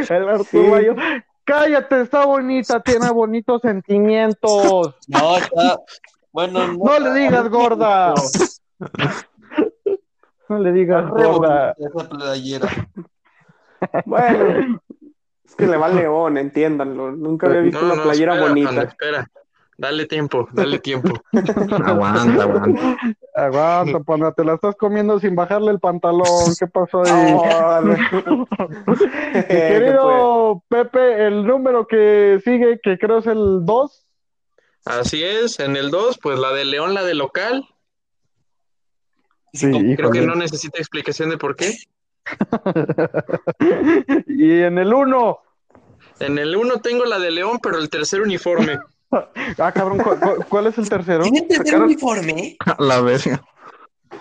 El 0.09 0.29
Arturo 0.29 0.43
Sí. 0.45 0.69
Bayo, 0.69 0.95
Cállate, 1.45 2.01
está 2.01 2.25
bonita, 2.25 2.79
tiene 2.81 3.09
bonitos 3.11 3.61
sentimientos. 3.61 4.95
No, 5.07 5.37
está. 5.37 5.79
Bueno, 6.31 6.67
no. 6.67 6.73
No 6.85 6.99
le 6.99 7.13
digas 7.19 7.49
gorda. 7.49 8.13
No 10.47 10.59
le 10.59 10.71
digas 10.71 11.09
gorda. 11.09 11.75
esa 11.77 12.09
playera. 12.09 12.69
Bueno, 14.05 14.81
es 15.43 15.55
que 15.55 15.67
le 15.67 15.75
va 15.77 15.87
al 15.87 15.95
León, 15.97 16.37
entiéndanlo. 16.37 17.11
Nunca 17.11 17.47
había 17.47 17.59
visto 17.61 17.81
No, 17.81 17.87
una 17.87 17.95
no, 17.95 18.03
playera 18.03 18.33
espera, 18.33 18.49
bonita. 18.49 18.81
Espera. 18.83 19.27
Dale 19.83 20.05
tiempo, 20.05 20.47
dale 20.53 20.79
tiempo. 20.79 21.13
Aguanta, 21.83 22.43
aguanta. 22.43 22.97
Aguanta, 23.35 23.99
panda, 24.07 24.31
te 24.31 24.45
la 24.45 24.53
estás 24.53 24.77
comiendo 24.77 25.19
sin 25.19 25.35
bajarle 25.35 25.71
el 25.71 25.81
pantalón. 25.81 26.55
¿Qué 26.57 26.67
pasó 26.67 27.03
ahí? 27.05 27.33
Oh, 27.35 28.45
querido 29.49 30.63
Pepe, 30.69 31.27
el 31.27 31.45
número 31.45 31.85
que 31.85 32.39
sigue, 32.45 32.79
que 32.81 32.97
creo 32.97 33.17
es 33.17 33.27
el 33.27 33.65
2. 33.65 34.05
Así 34.85 35.21
es, 35.21 35.59
en 35.59 35.75
el 35.75 35.91
2, 35.91 36.17
pues 36.23 36.39
la 36.39 36.53
de 36.53 36.63
León, 36.63 36.93
la 36.93 37.03
de 37.03 37.15
local. 37.15 37.67
Sí, 39.51 39.69
Creo 39.97 40.11
que 40.11 40.21
no 40.21 40.35
necesita 40.35 40.77
explicación 40.77 41.29
de 41.29 41.37
por 41.37 41.57
qué. 41.57 41.75
Y 44.27 44.61
en 44.61 44.77
el 44.77 44.93
1. 44.93 45.39
En 46.21 46.39
el 46.39 46.55
1 46.55 46.77
tengo 46.77 47.03
la 47.03 47.19
de 47.19 47.31
León, 47.31 47.59
pero 47.61 47.79
el 47.79 47.89
tercer 47.89 48.21
uniforme. 48.21 48.79
Ah, 49.59 49.71
cabrón, 49.71 49.99
¿cu- 49.99 50.19
cu- 50.19 50.43
¿cuál 50.49 50.67
es 50.67 50.77
el 50.77 50.89
tercero? 50.89 51.23
¿Tiene 51.23 51.41
tercer 51.41 51.67
Sacaron- 51.67 51.83
uniforme? 51.85 52.57
La 52.79 53.01
verga. 53.01 53.41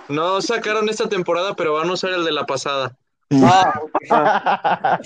No 0.09 0.41
sacaron 0.43 0.89
esta 0.89 1.09
temporada, 1.09 1.55
pero 1.55 1.75
van 1.75 1.89
a 1.89 1.93
usar 1.93 2.11
el 2.11 2.25
de 2.25 2.33
la 2.33 2.45
pasada. 2.45 2.93
Ah, 3.43 3.81
ah, 4.11 4.99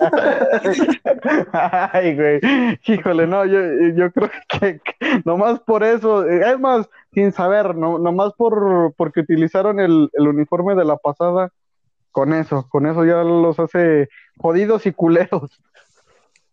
Ay, 1.93 2.17
güey. 2.17 2.41
Híjole, 2.87 3.27
no, 3.27 3.45
yo, 3.45 3.59
yo 3.95 4.11
creo 4.13 4.31
que, 4.49 4.81
que 4.81 5.23
nomás 5.25 5.61
por 5.61 5.85
eso, 5.85 6.27
eh, 6.27 6.51
es 6.51 6.59
más, 6.59 6.89
sin 7.13 7.33
saber, 7.33 7.77
no, 7.77 7.99
nomás 7.99 8.33
por 8.35 8.95
porque 8.97 9.21
utilizaron 9.21 9.79
el, 9.81 10.11
el 10.13 10.29
uniforme 10.29 10.75
de 10.75 10.85
la 10.85 10.97
pasada, 10.97 11.51
con 12.11 12.33
eso, 12.33 12.67
con 12.69 12.87
eso 12.87 13.05
ya 13.05 13.23
los 13.23 13.59
hace 13.61 14.09
jodidos 14.39 14.87
y 14.87 14.93
culeros. 14.93 15.61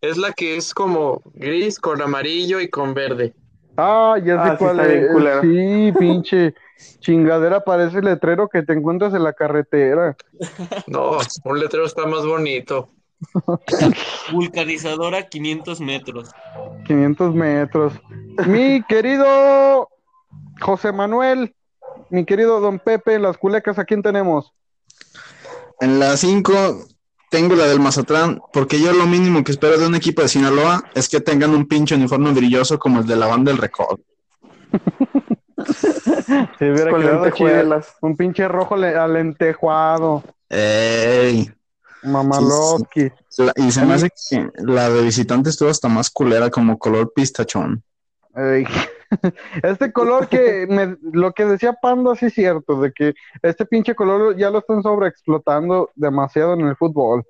Es 0.04 0.18
la 0.18 0.32
que 0.32 0.56
es 0.56 0.74
como 0.74 1.22
gris 1.32 1.78
con 1.78 2.02
amarillo 2.02 2.60
y 2.60 2.68
con 2.68 2.92
verde. 2.92 3.34
Ah, 3.78 4.16
ya 4.22 4.34
sé 4.34 4.50
Ah, 4.50 4.56
sí, 4.58 4.58
cuál 4.58 4.80
es. 5.26 5.40
Sí, 5.40 5.92
pinche 5.98 6.54
chingadera 7.00 7.64
parece 7.64 8.02
letrero 8.02 8.48
que 8.48 8.62
te 8.62 8.74
encuentras 8.74 9.14
en 9.14 9.24
la 9.24 9.32
carretera. 9.32 10.14
No, 10.86 11.18
un 11.44 11.58
letrero 11.58 11.86
está 11.86 12.06
más 12.06 12.26
bonito. 12.26 12.90
Vulcanizadora 14.30 15.26
500 15.26 15.80
metros. 15.80 16.30
500 16.86 17.34
metros. 17.34 17.94
Mi 18.46 18.82
querido 18.82 19.88
José 20.60 20.92
Manuel, 20.92 21.54
mi 22.10 22.26
querido 22.26 22.60
Don 22.60 22.78
Pepe, 22.78 23.18
las 23.18 23.38
culecas, 23.38 23.78
¿a 23.78 23.84
quién 23.84 24.02
tenemos? 24.02 24.52
En 25.80 25.98
la 25.98 26.16
5 26.18 26.52
tengo 27.30 27.54
la 27.56 27.66
del 27.66 27.80
Mazatlán, 27.80 28.40
porque 28.52 28.80
yo 28.80 28.92
lo 28.92 29.06
mínimo 29.06 29.42
que 29.44 29.52
espero 29.52 29.78
de 29.78 29.86
un 29.86 29.94
equipo 29.94 30.22
de 30.22 30.28
Sinaloa 30.28 30.84
es 30.94 31.08
que 31.08 31.20
tengan 31.20 31.50
un 31.50 31.66
pinche 31.66 31.94
uniforme 31.94 32.32
brilloso 32.32 32.78
como 32.78 33.00
el 33.00 33.06
de 33.06 33.16
la 33.16 33.26
banda 33.26 33.50
del 33.52 33.60
Recodo. 33.60 34.00
Se 36.58 36.70
hubiera 36.72 36.90
con 36.90 37.00
quedado 37.00 37.30
chido. 37.30 37.46
lentejuelas. 37.48 37.94
Un 38.00 38.16
pinche 38.16 38.48
rojo 38.48 38.76
le- 38.76 38.96
alentejuado. 38.96 40.22
¡Ey! 40.48 41.50
Mamaloski. 42.02 43.10
La- 43.38 43.52
y 43.56 43.70
se 43.72 43.84
me 43.86 43.94
hace 43.94 44.10
que 44.30 44.48
la 44.58 44.90
de 44.90 45.02
visitante 45.02 45.50
estuvo 45.50 45.70
hasta 45.70 45.88
más 45.88 46.10
culera, 46.10 46.50
como 46.50 46.78
color 46.78 47.12
pistachón. 47.14 47.82
Ey. 48.36 48.64
Este 49.62 49.92
color 49.92 50.28
que 50.28 50.66
me, 50.68 50.96
lo 51.12 51.32
que 51.32 51.44
decía 51.44 51.74
Panda 51.80 52.14
sí 52.14 52.26
es 52.26 52.34
cierto, 52.34 52.80
de 52.80 52.92
que 52.92 53.14
este 53.42 53.66
pinche 53.66 53.94
color 53.94 54.36
ya 54.36 54.50
lo 54.50 54.58
están 54.58 54.82
sobreexplotando 54.82 55.90
demasiado 55.94 56.54
en 56.54 56.62
el 56.62 56.76
fútbol. 56.76 57.24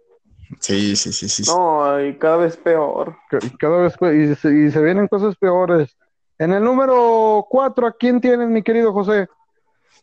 Sí, 0.61 0.95
sí, 0.97 1.13
sí, 1.13 1.29
sí. 1.29 1.43
No, 1.47 2.01
y 2.01 2.17
cada 2.17 2.37
vez 2.37 2.57
peor. 2.57 3.17
Cada 3.59 3.79
vez 3.79 3.95
y 3.95 4.35
se, 4.35 4.55
y 4.55 4.71
se 4.71 4.83
vienen 4.83 5.09
cosas 5.09 5.37
peores. 5.37 5.97
En 6.39 6.53
el 6.53 6.63
número 6.63 7.47
4, 7.49 7.87
¿a 7.87 7.93
quién 7.93 8.21
tienes, 8.21 8.49
mi 8.49 8.63
querido 8.63 8.93
José? 8.93 9.29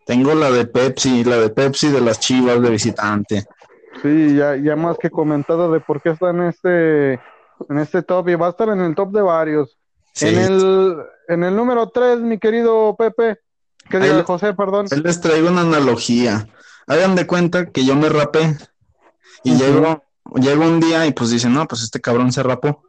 Tengo 0.05 0.33
la 0.33 0.49
de 0.49 0.65
Pepsi, 0.65 1.23
la 1.23 1.37
de 1.37 1.49
Pepsi 1.49 1.89
de 1.89 2.01
las 2.01 2.19
Chivas 2.19 2.61
de 2.61 2.69
visitante. 2.69 3.45
Sí, 4.01 4.35
ya, 4.35 4.55
ya 4.55 4.75
más 4.75 4.97
que 4.97 5.09
comentado 5.09 5.71
de 5.71 5.79
por 5.79 6.01
qué 6.01 6.09
está 6.09 6.29
en 6.29 6.43
este, 6.43 7.13
en 7.13 7.77
este 7.77 8.01
top 8.01 8.29
y 8.29 8.35
va 8.35 8.47
a 8.47 8.51
estar 8.51 8.69
en 8.69 8.81
el 8.81 8.95
top 8.95 9.11
de 9.11 9.21
varios. 9.21 9.77
Sí. 10.13 10.27
En 10.27 10.37
el, 10.37 10.97
en 11.27 11.43
el 11.43 11.55
número 11.55 11.89
3, 11.89 12.19
mi 12.19 12.37
querido 12.37 12.95
Pepe, 12.97 13.39
que 13.89 13.99
diga 13.99 14.23
José, 14.23 14.53
perdón. 14.53 14.87
Ahí 14.91 14.99
les 15.01 15.21
traigo 15.21 15.49
una 15.49 15.61
analogía. 15.61 16.47
Hagan 16.87 17.15
de 17.15 17.27
cuenta 17.27 17.67
que 17.67 17.85
yo 17.85 17.95
me 17.95 18.09
rapé 18.09 18.57
y 19.43 19.55
llego, 19.55 20.03
llego 20.35 20.65
un 20.65 20.79
día 20.79 21.05
y 21.05 21.13
pues 21.13 21.29
dicen, 21.29 21.53
no, 21.53 21.67
pues 21.67 21.83
este 21.83 22.01
cabrón 22.01 22.31
se 22.31 22.43
rapó. 22.43 22.83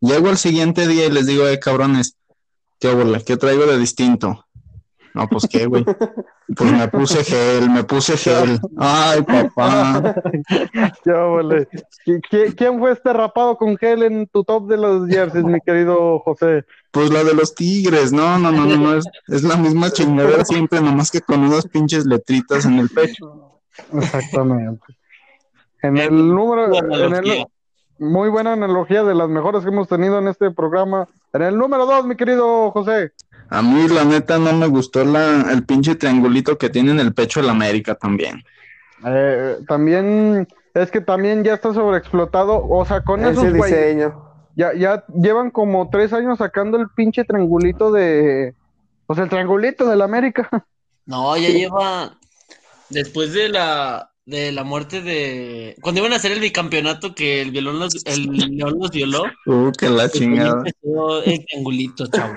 Llego 0.00 0.28
al 0.28 0.38
siguiente 0.38 0.86
día 0.86 1.06
y 1.06 1.10
les 1.10 1.26
digo, 1.26 1.46
eh, 1.46 1.58
cabrones, 1.58 2.16
¿qué 2.78 2.88
óvole? 2.88 3.22
¿Qué 3.24 3.36
traigo 3.36 3.66
de 3.66 3.78
distinto? 3.78 4.43
No, 5.14 5.28
pues 5.28 5.46
qué, 5.48 5.66
güey. 5.66 5.84
Pues 6.56 6.72
me 6.72 6.88
puse 6.88 7.22
gel, 7.22 7.70
me 7.70 7.84
puse 7.84 8.16
gel. 8.16 8.58
Ay, 8.76 9.22
papá. 9.22 10.14
Ya, 11.04 11.14
vale. 11.14 11.68
¿Qui- 12.04 12.20
qui- 12.30 12.54
¿Quién 12.56 12.78
fue 12.80 12.92
este 12.92 13.12
rapado 13.12 13.56
con 13.56 13.76
gel 13.76 14.02
en 14.02 14.26
tu 14.26 14.42
top 14.42 14.68
de 14.68 14.76
los 14.76 15.08
jerseys, 15.08 15.44
mi 15.44 15.60
querido 15.60 16.18
José? 16.18 16.64
Pues 16.90 17.10
la 17.10 17.22
de 17.22 17.32
los 17.32 17.54
tigres, 17.54 18.12
no, 18.12 18.38
no, 18.38 18.50
no, 18.50 18.66
no, 18.66 18.76
no, 18.76 18.96
es, 18.96 19.04
es 19.28 19.44
la 19.44 19.56
misma 19.56 19.90
chingadera 19.90 20.44
siempre, 20.44 20.80
nomás 20.80 21.10
que 21.12 21.20
con 21.20 21.40
unas 21.44 21.66
pinches 21.68 22.06
letritas 22.06 22.64
en 22.66 22.80
el 22.80 22.88
pecho. 22.90 23.60
Exactamente. 23.92 24.82
En 25.82 25.96
el 25.96 26.28
número, 26.28 26.74
en 26.74 27.14
el-. 27.14 27.46
Muy 27.98 28.28
buena 28.28 28.52
analogía 28.52 29.02
de 29.04 29.14
las 29.14 29.28
mejores 29.28 29.62
que 29.62 29.68
hemos 29.68 29.88
tenido 29.88 30.18
en 30.18 30.28
este 30.28 30.50
programa. 30.50 31.08
En 31.32 31.42
el 31.42 31.56
número 31.56 31.86
2, 31.86 32.06
mi 32.06 32.16
querido 32.16 32.70
José. 32.70 33.12
A 33.50 33.62
mí, 33.62 33.88
la 33.88 34.04
neta, 34.04 34.38
no 34.38 34.52
me 34.52 34.66
gustó 34.66 35.04
la, 35.04 35.52
el 35.52 35.64
pinche 35.64 35.94
triangulito 35.94 36.58
que 36.58 36.70
tiene 36.70 36.92
en 36.92 37.00
el 37.00 37.14
pecho 37.14 37.40
el 37.40 37.48
América 37.48 37.94
también. 37.94 38.42
Eh, 39.06 39.58
también, 39.68 40.48
es 40.72 40.90
que 40.90 41.00
también 41.00 41.44
ya 41.44 41.54
está 41.54 41.72
sobreexplotado. 41.74 42.66
O 42.66 42.84
sea, 42.84 43.02
con 43.02 43.20
Ese 43.20 43.32
esos 43.32 43.54
güey, 43.54 43.70
diseño. 43.70 44.30
ya, 44.56 44.72
ya 44.74 45.04
llevan 45.14 45.50
como 45.50 45.88
tres 45.90 46.12
años 46.12 46.38
sacando 46.38 46.78
el 46.78 46.88
pinche 46.88 47.24
triangulito 47.24 47.92
de. 47.92 48.54
Pues 49.06 49.18
el 49.18 49.28
triangulito 49.28 49.88
del 49.88 50.02
América. 50.02 50.48
No, 51.06 51.36
ya 51.36 51.50
lleva. 51.50 52.16
Después 52.88 53.34
de 53.34 53.50
la, 53.50 54.10
de 54.26 54.52
la 54.52 54.64
muerte 54.64 55.00
de. 55.02 55.76
Cuando 55.82 56.00
iban 56.00 56.12
a 56.12 56.16
hacer 56.16 56.32
el 56.32 56.40
bicampeonato 56.40 57.14
que 57.14 57.42
el 57.42 57.50
violón 57.50 57.78
los, 57.78 57.94
el 58.06 58.26
León 58.56 58.76
los 58.80 58.90
violó. 58.90 59.24
Uh, 59.46 59.70
que 59.72 59.88
la 59.90 60.04
ahí 60.04 60.08
chingada. 60.10 60.62
el 61.24 61.44
triangulito, 61.46 62.06
chavo. 62.06 62.34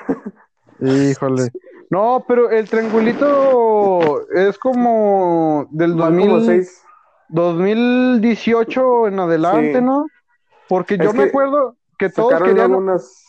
Híjole. 0.82 1.50
No, 1.90 2.26
pero 2.28 2.50
el 2.52 2.68
triangulito 2.70 4.28
es 4.32 4.58
como 4.58 5.68
del 5.72 5.94
Van 5.96 6.18
como 6.20 6.36
2000, 6.40 6.46
seis. 6.66 6.82
2018 7.30 9.08
en 9.08 9.20
adelante, 9.20 9.80
Sí. 9.80 9.82
¿no? 9.84 10.06
Porque 10.68 10.96
Es 10.96 11.02
yo 11.02 11.14
me 11.14 11.24
que 11.24 11.30
acuerdo 11.30 11.78
que 11.98 12.10
todos 12.10 12.42
querían. 12.42 12.72
algunas. 12.72 13.24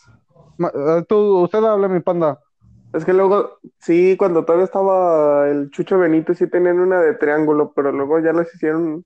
Eh, 0.59 1.03
Tú, 1.07 1.43
usted 1.43 1.59
habla, 1.63 1.87
mi 1.87 2.01
panda. 2.01 2.39
Es 2.93 3.05
que 3.05 3.13
luego, 3.13 3.59
sí, 3.79 4.15
cuando 4.17 4.45
todavía 4.45 4.65
estaba 4.65 5.47
el 5.49 5.69
Chucho 5.71 5.99
Benito, 5.99 6.33
sí 6.33 6.47
tenían 6.47 6.79
una 6.79 7.01
de 7.01 7.13
triángulo, 7.13 7.71
pero 7.75 7.91
luego 7.91 8.19
ya 8.19 8.33
las 8.33 8.53
hicieron 8.53 9.05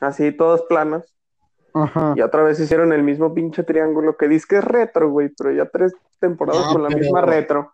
así, 0.00 0.32
todas 0.32 0.62
planas. 0.62 1.04
Ajá. 1.74 2.12
Y 2.16 2.20
otra 2.20 2.42
vez 2.42 2.60
hicieron 2.60 2.92
el 2.92 3.02
mismo 3.02 3.32
pinche 3.32 3.62
triángulo 3.62 4.16
que 4.18 4.28
dice 4.28 4.46
que 4.48 4.56
es 4.58 4.64
retro, 4.64 5.10
güey, 5.10 5.30
pero 5.36 5.52
ya 5.52 5.66
tres 5.66 5.92
temporadas 6.20 6.66
No, 6.66 6.72
con 6.72 6.82
la 6.82 6.88
pero- 6.88 7.00
misma 7.00 7.20
retro. 7.22 7.72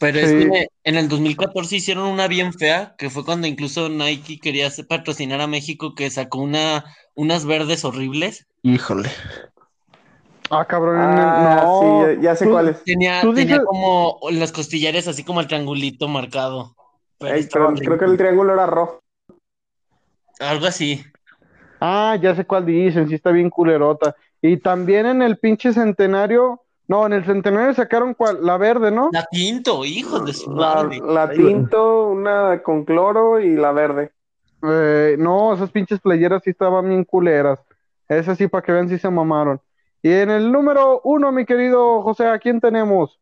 Pero 0.00 0.18
es 0.18 0.30
que 0.30 0.68
en 0.84 0.94
el 0.94 1.08
2014 1.08 1.74
hicieron 1.74 2.04
una 2.06 2.28
bien 2.28 2.52
fea, 2.52 2.94
que 2.98 3.10
fue 3.10 3.24
cuando 3.24 3.48
incluso 3.48 3.88
Nike 3.88 4.38
quería 4.38 4.68
hacer- 4.68 4.86
patrocinar 4.86 5.40
a 5.40 5.48
México, 5.48 5.94
que 5.96 6.08
sacó 6.10 6.38
una, 6.40 6.84
unas 7.16 7.44
verdes 7.46 7.84
horribles. 7.84 8.46
Híjole. 8.62 9.08
Ah, 10.50 10.64
cabrón. 10.64 10.96
Ah, 10.98 11.60
no. 11.62 11.80
sí, 11.80 12.16
ya, 12.16 12.22
ya 12.30 12.36
sé 12.36 12.46
Tú- 12.46 12.52
cuál 12.52 12.68
es. 12.68 12.82
Tenía, 12.84 13.20
Tú 13.20 13.34
tenía 13.34 13.56
dices- 13.56 13.66
como 13.66 14.18
los 14.30 14.52
costillares 14.52 15.06
así 15.08 15.24
como 15.24 15.40
el 15.40 15.46
triangulito 15.46 16.08
marcado. 16.08 16.74
Pero 17.18 17.34
Ey, 17.34 17.40
estaba 17.40 17.68
pero 17.74 17.80
creo 17.80 17.98
que 17.98 18.04
el 18.06 18.16
triángulo 18.16 18.52
era 18.54 18.66
rojo. 18.66 19.00
Algo 20.40 20.66
así. 20.66 21.04
Ah, 21.80 22.16
ya 22.20 22.34
sé 22.34 22.44
cuál 22.44 22.64
dicen, 22.66 23.08
sí 23.08 23.14
está 23.14 23.30
bien 23.30 23.50
culerota. 23.50 24.14
Y 24.40 24.56
también 24.58 25.06
en 25.06 25.22
el 25.22 25.36
pinche 25.38 25.72
centenario, 25.72 26.62
no, 26.86 27.06
en 27.06 27.12
el 27.12 27.24
centenario 27.24 27.74
sacaron 27.74 28.14
cuál, 28.14 28.44
la 28.44 28.56
verde, 28.56 28.90
¿no? 28.90 29.10
La 29.12 29.26
tinto, 29.30 29.84
hijo 29.84 30.20
de 30.20 30.32
su 30.32 30.50
La, 30.52 30.74
madre. 30.84 31.00
la 31.04 31.30
tinto, 31.30 32.08
una 32.08 32.62
con 32.62 32.84
cloro 32.84 33.40
y 33.40 33.56
la 33.56 33.72
verde. 33.72 34.12
Eh, 34.62 35.16
no, 35.18 35.54
esas 35.54 35.70
pinches 35.70 36.00
playeras 36.00 36.42
sí 36.44 36.50
estaban 36.50 36.88
bien 36.88 37.04
culeras. 37.04 37.60
Esas 38.08 38.38
sí, 38.38 38.46
para 38.48 38.62
que 38.64 38.72
vean 38.72 38.88
si 38.88 38.98
se 38.98 39.10
mamaron. 39.10 39.60
Y 40.02 40.10
en 40.12 40.30
el 40.30 40.52
número 40.52 41.00
uno, 41.04 41.32
mi 41.32 41.44
querido 41.44 42.02
José, 42.02 42.26
¿a 42.28 42.38
quién 42.38 42.60
tenemos? 42.60 43.18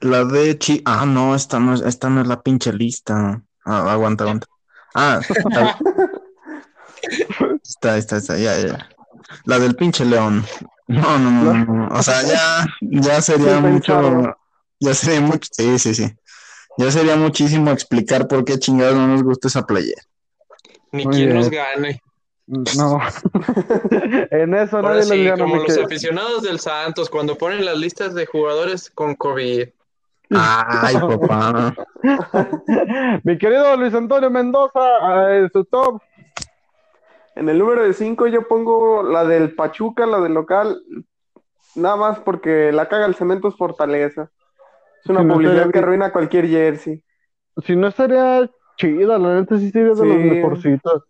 La 0.00 0.24
de 0.24 0.58
Chi. 0.58 0.82
Ah, 0.84 1.06
no, 1.06 1.34
esta 1.34 1.58
no 1.60 1.74
es, 1.74 1.80
esta 1.82 2.08
no 2.10 2.20
es 2.20 2.26
la 2.26 2.42
pinche 2.42 2.72
lista. 2.72 3.42
Ah, 3.64 3.92
aguanta, 3.92 4.24
aguanta. 4.24 4.46
Ah, 4.94 5.20
la- 5.50 5.78
está, 7.62 7.96
está, 7.96 8.16
está, 8.16 8.38
ya, 8.38 8.58
ya. 8.58 8.88
La 9.44 9.58
del 9.58 9.76
pinche 9.76 10.04
león. 10.04 10.44
No, 10.86 11.18
no, 11.18 11.30
no. 11.64 11.88
O 11.94 12.02
sea, 12.02 12.22
ya, 12.22 12.66
ya 12.80 13.20
sería 13.20 13.56
Sí, 13.56 13.62
mucho. 13.62 14.36
Ya 14.80 14.94
sería 14.94 15.20
mucho. 15.20 15.48
Sí, 15.52 15.78
sí, 15.78 15.94
sí. 15.94 16.16
Ya 16.78 16.90
sería 16.90 17.16
muchísimo 17.16 17.70
explicar 17.70 18.28
por 18.28 18.44
qué 18.44 18.58
chingados 18.58 18.94
no 18.94 19.08
nos 19.08 19.22
gusta 19.22 19.48
esa 19.48 19.66
playera. 19.66 20.02
Ni 20.92 21.04
Muy 21.04 21.14
quien 21.14 21.26
bien. 21.26 21.38
nos 21.38 21.50
gane. 21.50 22.00
No. 22.48 22.98
en 24.30 24.54
eso 24.54 24.76
Ahora 24.78 24.94
nadie 24.94 25.02
sí, 25.02 25.24
gana, 25.24 25.44
como 25.44 25.56
los 25.56 25.78
aficionados 25.78 26.42
del 26.42 26.58
Santos, 26.58 27.10
cuando 27.10 27.36
ponen 27.36 27.64
las 27.64 27.76
listas 27.76 28.14
de 28.14 28.24
jugadores 28.24 28.90
con 28.90 29.14
COVID. 29.14 29.68
Ay, 30.30 30.94
papá. 30.98 31.74
Mi 33.24 33.36
querido 33.36 33.76
Luis 33.76 33.92
Antonio 33.92 34.30
Mendoza, 34.30 34.80
eh, 35.30 35.48
su 35.52 35.64
top. 35.66 36.00
En 37.34 37.50
el 37.50 37.58
número 37.58 37.84
de 37.84 37.92
5 37.92 38.26
yo 38.28 38.48
pongo 38.48 39.02
la 39.02 39.24
del 39.24 39.54
Pachuca, 39.54 40.06
la 40.06 40.20
del 40.20 40.32
local, 40.32 40.82
nada 41.74 41.96
más 41.96 42.18
porque 42.18 42.72
la 42.72 42.88
caga 42.88 43.06
el 43.06 43.14
Cementos 43.14 43.56
Fortaleza. 43.56 44.30
Es 45.04 45.10
una 45.10 45.22
no 45.22 45.34
publicidad 45.34 45.70
que 45.70 45.78
arruina 45.78 46.12
cualquier 46.12 46.48
jersey. 46.48 47.02
Si 47.64 47.76
no 47.76 47.88
estaría 47.88 48.50
chida, 48.78 49.18
la 49.18 49.34
neta 49.40 49.58
sí 49.58 49.70
sería 49.70 49.90
de 49.90 49.96
Sí. 49.96 50.08
las 50.08 50.18
mejorcitas. 50.18 51.02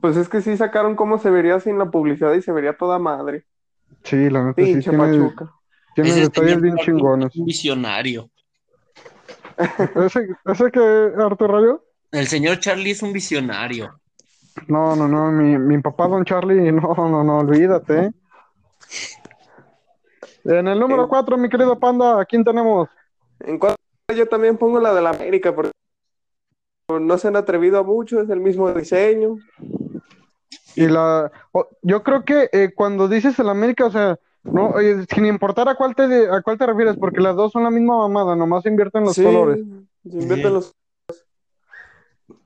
Pues 0.00 0.16
es 0.16 0.28
que 0.28 0.42
sí 0.42 0.56
sacaron 0.56 0.96
cómo 0.96 1.18
se 1.18 1.30
vería 1.30 1.60
sin 1.60 1.78
la 1.78 1.90
publicidad 1.90 2.32
y 2.34 2.42
se 2.42 2.52
vería 2.52 2.76
toda 2.76 2.98
madre. 2.98 3.44
Sí, 4.02 4.28
la 4.28 4.44
neta 4.44 4.62
sí 4.62 4.78
tiene, 4.80 5.32
tiene 5.94 6.12
detalles 6.14 6.60
bien 6.60 6.76
chingones. 6.76 7.30
es 7.32 7.36
Un 7.36 7.46
visionario. 7.46 8.30
¿Ese, 10.06 10.28
ese 10.44 10.70
que 10.70 11.12
Arturo 11.18 11.54
Radio? 11.54 11.84
El 12.12 12.26
señor 12.26 12.58
Charlie 12.60 12.92
es 12.92 13.02
un 13.02 13.12
visionario. 13.12 13.98
No, 14.66 14.96
no, 14.96 15.08
no, 15.08 15.30
mi, 15.30 15.56
mi 15.58 15.80
papá 15.80 16.08
Don 16.08 16.24
Charlie, 16.24 16.72
no, 16.72 16.94
no, 16.94 17.24
no, 17.24 17.38
olvídate. 17.38 18.06
¿eh? 18.06 18.12
En 20.44 20.68
el 20.68 20.78
número 20.78 21.04
Eh. 21.04 21.08
4, 21.08 21.36
mi 21.36 21.48
querido 21.48 21.78
Panda, 21.78 22.20
¿a 22.20 22.24
quién 22.24 22.44
tenemos? 22.44 22.88
En 23.40 23.58
cuanto 23.58 23.76
yo 24.14 24.26
también 24.26 24.56
pongo 24.56 24.80
la 24.80 24.94
del 24.94 25.06
América 25.06 25.54
porque 25.54 25.70
no 27.00 27.18
se 27.18 27.28
han 27.28 27.36
atrevido 27.36 27.78
a 27.78 27.82
mucho, 27.82 28.20
es 28.20 28.30
el 28.30 28.40
mismo 28.40 28.72
diseño. 28.72 29.36
Y 30.74 30.86
la, 30.86 31.30
yo 31.82 32.02
creo 32.02 32.24
que 32.24 32.48
eh, 32.52 32.72
cuando 32.74 33.08
dices 33.08 33.38
el 33.38 33.48
América, 33.48 33.86
o 33.86 33.90
sea, 33.90 34.18
no, 34.44 34.78
eh, 34.78 35.04
sin 35.12 35.26
importar 35.26 35.68
a 35.68 35.74
cuál 35.74 35.94
te, 35.94 36.28
a 36.30 36.40
cuál 36.42 36.56
te 36.58 36.66
refieres, 36.66 36.96
porque 36.96 37.20
las 37.20 37.34
dos 37.36 37.52
son 37.52 37.64
la 37.64 37.70
misma 37.70 37.96
mamada, 37.98 38.36
nomás 38.36 38.64
invierten 38.66 39.04
los 39.04 39.14
Sí, 39.16 39.24
colores. 39.24 39.58
se 40.08 40.18
invierten 40.18 40.48
Sí. 40.48 40.54
los- 40.54 40.74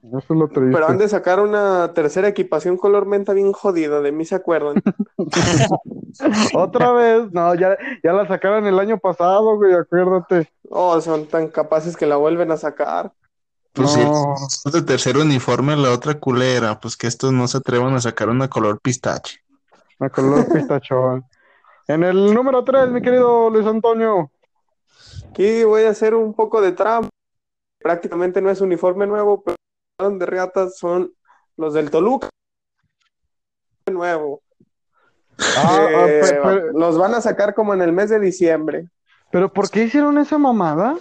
Eso 0.05 0.19
es 0.19 0.31
lo 0.31 0.49
triste. 0.49 0.73
Pero 0.73 0.87
han 0.89 0.99
de 0.99 1.09
sacar 1.09 1.41
una 1.41 1.93
tercera 1.95 2.29
equipación 2.29 2.77
color 2.77 3.07
menta 3.07 3.33
bien 3.33 3.53
jodida, 3.53 4.01
de 4.01 4.13
mí 4.13 4.25
se 4.25 4.35
acuerdan. 4.35 4.83
Otra 6.55 6.93
vez, 6.93 7.33
no, 7.33 7.55
ya, 7.55 7.77
ya 8.03 8.13
la 8.13 8.27
sacaron 8.27 8.67
el 8.67 8.79
año 8.79 8.99
pasado, 8.99 9.57
güey, 9.57 9.73
acuérdate. 9.75 10.49
Oh, 10.71 11.01
son 11.01 11.27
tan 11.27 11.49
capaces 11.49 11.97
que 11.97 12.07
la 12.07 12.17
vuelven 12.17 12.51
a 12.51 12.57
sacar. 12.57 13.13
Pues 13.73 13.97
No. 13.97 14.37
sí, 14.37 14.61
es 14.67 14.73
de 14.73 14.83
tercer 14.83 15.17
uniforme, 15.17 15.77
la 15.77 15.93
otra 15.93 16.19
culera. 16.19 16.79
Pues 16.81 16.97
que 16.97 17.07
estos 17.07 17.33
no 17.33 17.49
se 17.49 17.59
atrevan 17.59 17.95
a 17.95 18.01
sacar 18.01 18.29
una 18.29 18.49
color 18.49 18.81
pistache. 18.81 19.41
La 19.99 20.11
color 20.11 20.47
pistachón. 20.53 21.25
En 21.89 22.05
el 22.05 22.33
número 22.35 22.63
3, 22.65 22.89
mi 22.91 23.01
querido 23.03 23.51
Luis 23.51 23.67
Antonio. 23.67 24.31
Aquí 25.31 25.65
voy 25.65 25.85
a 25.85 25.91
hacer 25.91 26.15
un 26.15 26.35
poco 26.35 26.61
de 26.61 26.73
trampa. 26.73 27.09
Prácticamente 27.81 28.41
no 28.41 28.51
es 28.51 28.61
uniforme 28.61 29.07
nuevo, 29.07 29.43
pero 29.43 29.57
de 30.11 30.27
reatas 30.27 30.77
son 30.79 31.13
los 31.57 31.75
del 31.75 31.91
Toluca. 31.91 32.29
Nuevo. 33.91 34.43
Ah, 35.57 35.89
ah, 35.89 36.07
Eh, 36.09 36.63
los 36.75 36.97
van 36.99 37.15
a 37.15 37.21
sacar 37.21 37.55
como 37.55 37.75
en 37.75 37.83
el 37.83 37.93
mes 37.93 38.11
de 38.11 38.21
diciembre. 38.21 38.89
pero 39.31 39.53
¿por 39.53 39.71
qué 39.71 39.85
hicieron 39.85 40.19
esa 40.19 40.39
mamada? 40.39 40.97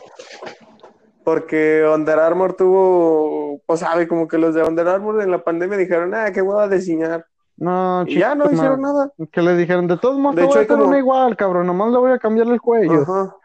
Porque 1.23 1.86
Under 1.93 2.17
Armour 2.19 2.53
tuvo, 2.53 3.62
pues 3.65 3.81
sabe, 3.81 4.07
como 4.07 4.27
que 4.27 4.38
los 4.38 4.55
de 4.55 4.63
Under 4.63 4.88
Armour 4.88 5.21
en 5.21 5.29
la 5.31 5.43
pandemia 5.43 5.77
dijeron, 5.77 6.13
ah, 6.15 6.31
qué 6.31 6.41
hueva 6.41 6.67
diseñar. 6.67 7.25
No, 7.57 8.03
Y 8.07 8.17
ya 8.17 8.34
no 8.34 8.51
hicieron 8.51 8.81
nada. 8.81 9.12
Que 9.31 9.41
le 9.41 9.55
dijeron, 9.55 9.88
de 9.88 9.97
todos 9.97 10.17
modos, 10.17 10.36
De 10.36 10.41
te 10.41 10.45
hecho, 10.47 10.53
voy 10.53 10.57
a 10.60 10.62
hacer 10.63 10.75
como- 10.77 10.88
una 10.88 10.97
igual, 10.97 11.38
cabrón, 11.38 11.67
nomás 11.67 11.91
le 11.91 11.97
voy 11.99 12.12
a 12.12 12.17
cambiar 12.17 12.47
el 12.47 12.60
cuello. 12.60 13.01
Ajá. 13.03 13.36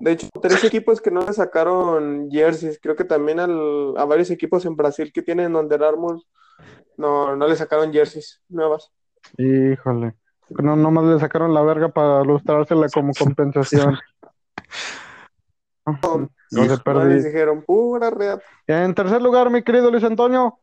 De 0.00 0.12
hecho, 0.12 0.28
tres 0.40 0.62
equipos 0.64 1.00
que 1.02 1.10
no 1.10 1.20
le 1.22 1.32
sacaron 1.32 2.30
jerseys. 2.30 2.78
Creo 2.80 2.94
que 2.96 3.04
también 3.04 3.40
al- 3.40 3.94
a 3.98 4.04
varios 4.04 4.30
equipos 4.30 4.64
en 4.64 4.76
Brasil 4.76 5.12
que 5.12 5.20
tienen 5.20 5.56
Under 5.56 5.82
Armour 5.82 6.22
no, 6.96 7.34
no 7.36 7.48
le 7.48 7.56
sacaron 7.56 7.92
jerseys 7.92 8.40
nuevas. 8.48 8.90
Híjole. 9.36 10.14
No, 10.48 10.76
nomás 10.76 11.04
le 11.04 11.18
sacaron 11.18 11.52
la 11.52 11.62
verga 11.62 11.88
para 11.88 12.22
lustrársela 12.22 12.86
como 12.94 13.12
compensación. 13.18 13.98
No 15.84 16.82
perdí. 16.84 17.14
les 17.14 17.24
dijeron, 17.24 17.62
pura 17.62 18.10
reata. 18.10 18.42
En 18.66 18.94
tercer 18.94 19.20
lugar, 19.22 19.50
mi 19.50 19.62
querido 19.62 19.90
Luis 19.90 20.04
Antonio. 20.04 20.58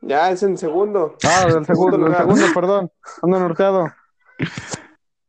Ya 0.00 0.30
es 0.30 0.42
en 0.42 0.56
segundo. 0.56 1.16
Ah, 1.24 1.46
del 1.52 1.66
segundo, 1.66 1.96
del 1.96 2.06
lugar. 2.06 2.20
segundo, 2.22 2.46
perdón. 2.54 2.90
Ando 3.22 3.40
norteado. 3.40 3.88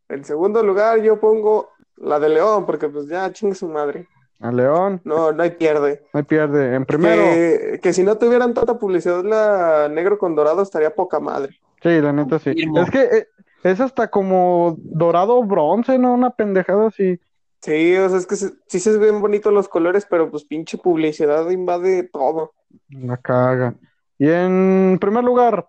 En 0.09 0.23
segundo 0.23 0.63
lugar, 0.63 1.01
yo 1.01 1.19
pongo 1.19 1.69
la 1.97 2.19
de 2.19 2.29
León, 2.29 2.65
porque 2.65 2.87
pues 2.87 3.07
ya 3.07 3.31
chingue 3.31 3.55
su 3.55 3.67
madre. 3.67 4.07
A 4.41 4.51
León, 4.53 5.01
No, 5.03 5.33
no 5.33 5.43
hay 5.43 5.51
pierde. 5.51 6.05
no 6.13 6.19
hay 6.19 6.23
pierde. 6.23 6.73
En 6.75 6.85
primero, 6.85 7.21
Que, 7.23 7.79
que 7.83 7.91
si 7.91 8.03
no 8.03 8.17
tuvieran 8.17 8.53
tanta 8.53 8.77
publicidad, 8.77 9.23
la 9.25 9.89
negro 9.89 10.17
con 10.17 10.33
dorado 10.35 10.61
estaría 10.61 10.95
poca 10.95 11.19
madre. 11.19 11.59
sí, 11.83 11.99
la 11.99 12.13
neta 12.13 12.39
sí. 12.39 12.53
Es 12.77 12.89
que 12.89 13.01
eh, 13.01 13.27
es 13.63 13.81
hasta 13.81 14.07
como 14.09 14.75
dorado 14.79 15.43
bronce, 15.43 15.97
¿no? 15.99 16.13
Una 16.13 16.29
pendejada 16.29 16.87
así. 16.87 17.19
Sí, 17.61 17.95
o 17.97 18.09
sea, 18.09 18.17
es 18.17 18.25
que 18.27 18.35
se- 18.35 18.53
sí 18.67 18.79
se 18.79 18.97
ven 18.97 19.21
bonitos 19.21 19.51
los 19.53 19.67
colores, 19.67 20.07
pero 20.09 20.29
pues 20.31 20.45
pinche 20.45 20.77
publicidad 20.77 21.49
invade 21.49 22.03
todo. 22.03 22.53
La 22.89 23.17
caga. 23.17 23.75
Y 24.17 24.29
en 24.29 24.97
primer 24.99 25.23
lugar, 25.23 25.67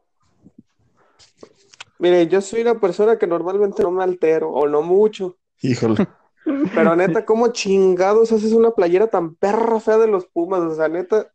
Mire, 1.99 2.27
yo 2.29 2.41
soy 2.41 2.63
una 2.63 2.81
persona 2.81 3.19
que 3.19 3.27
normalmente 3.27 3.83
no 3.83 3.91
me 3.91 4.03
altero, 4.03 4.51
o 4.51 4.67
no 4.67 4.81
mucho, 4.83 5.37
Híjole. 5.61 6.07
pero 6.75 6.97
neta, 6.97 7.27
¿cómo 7.27 7.49
chingados 7.49 8.33
haces 8.33 8.53
una 8.53 8.71
playera 8.71 9.09
tan 9.09 9.35
perra 9.35 9.81
fea 9.81 9.99
de 9.99 10.07
los 10.09 10.27
Pumas? 10.27 10.61
O 10.61 10.75
sea, 10.75 10.89
neta, 10.89 11.31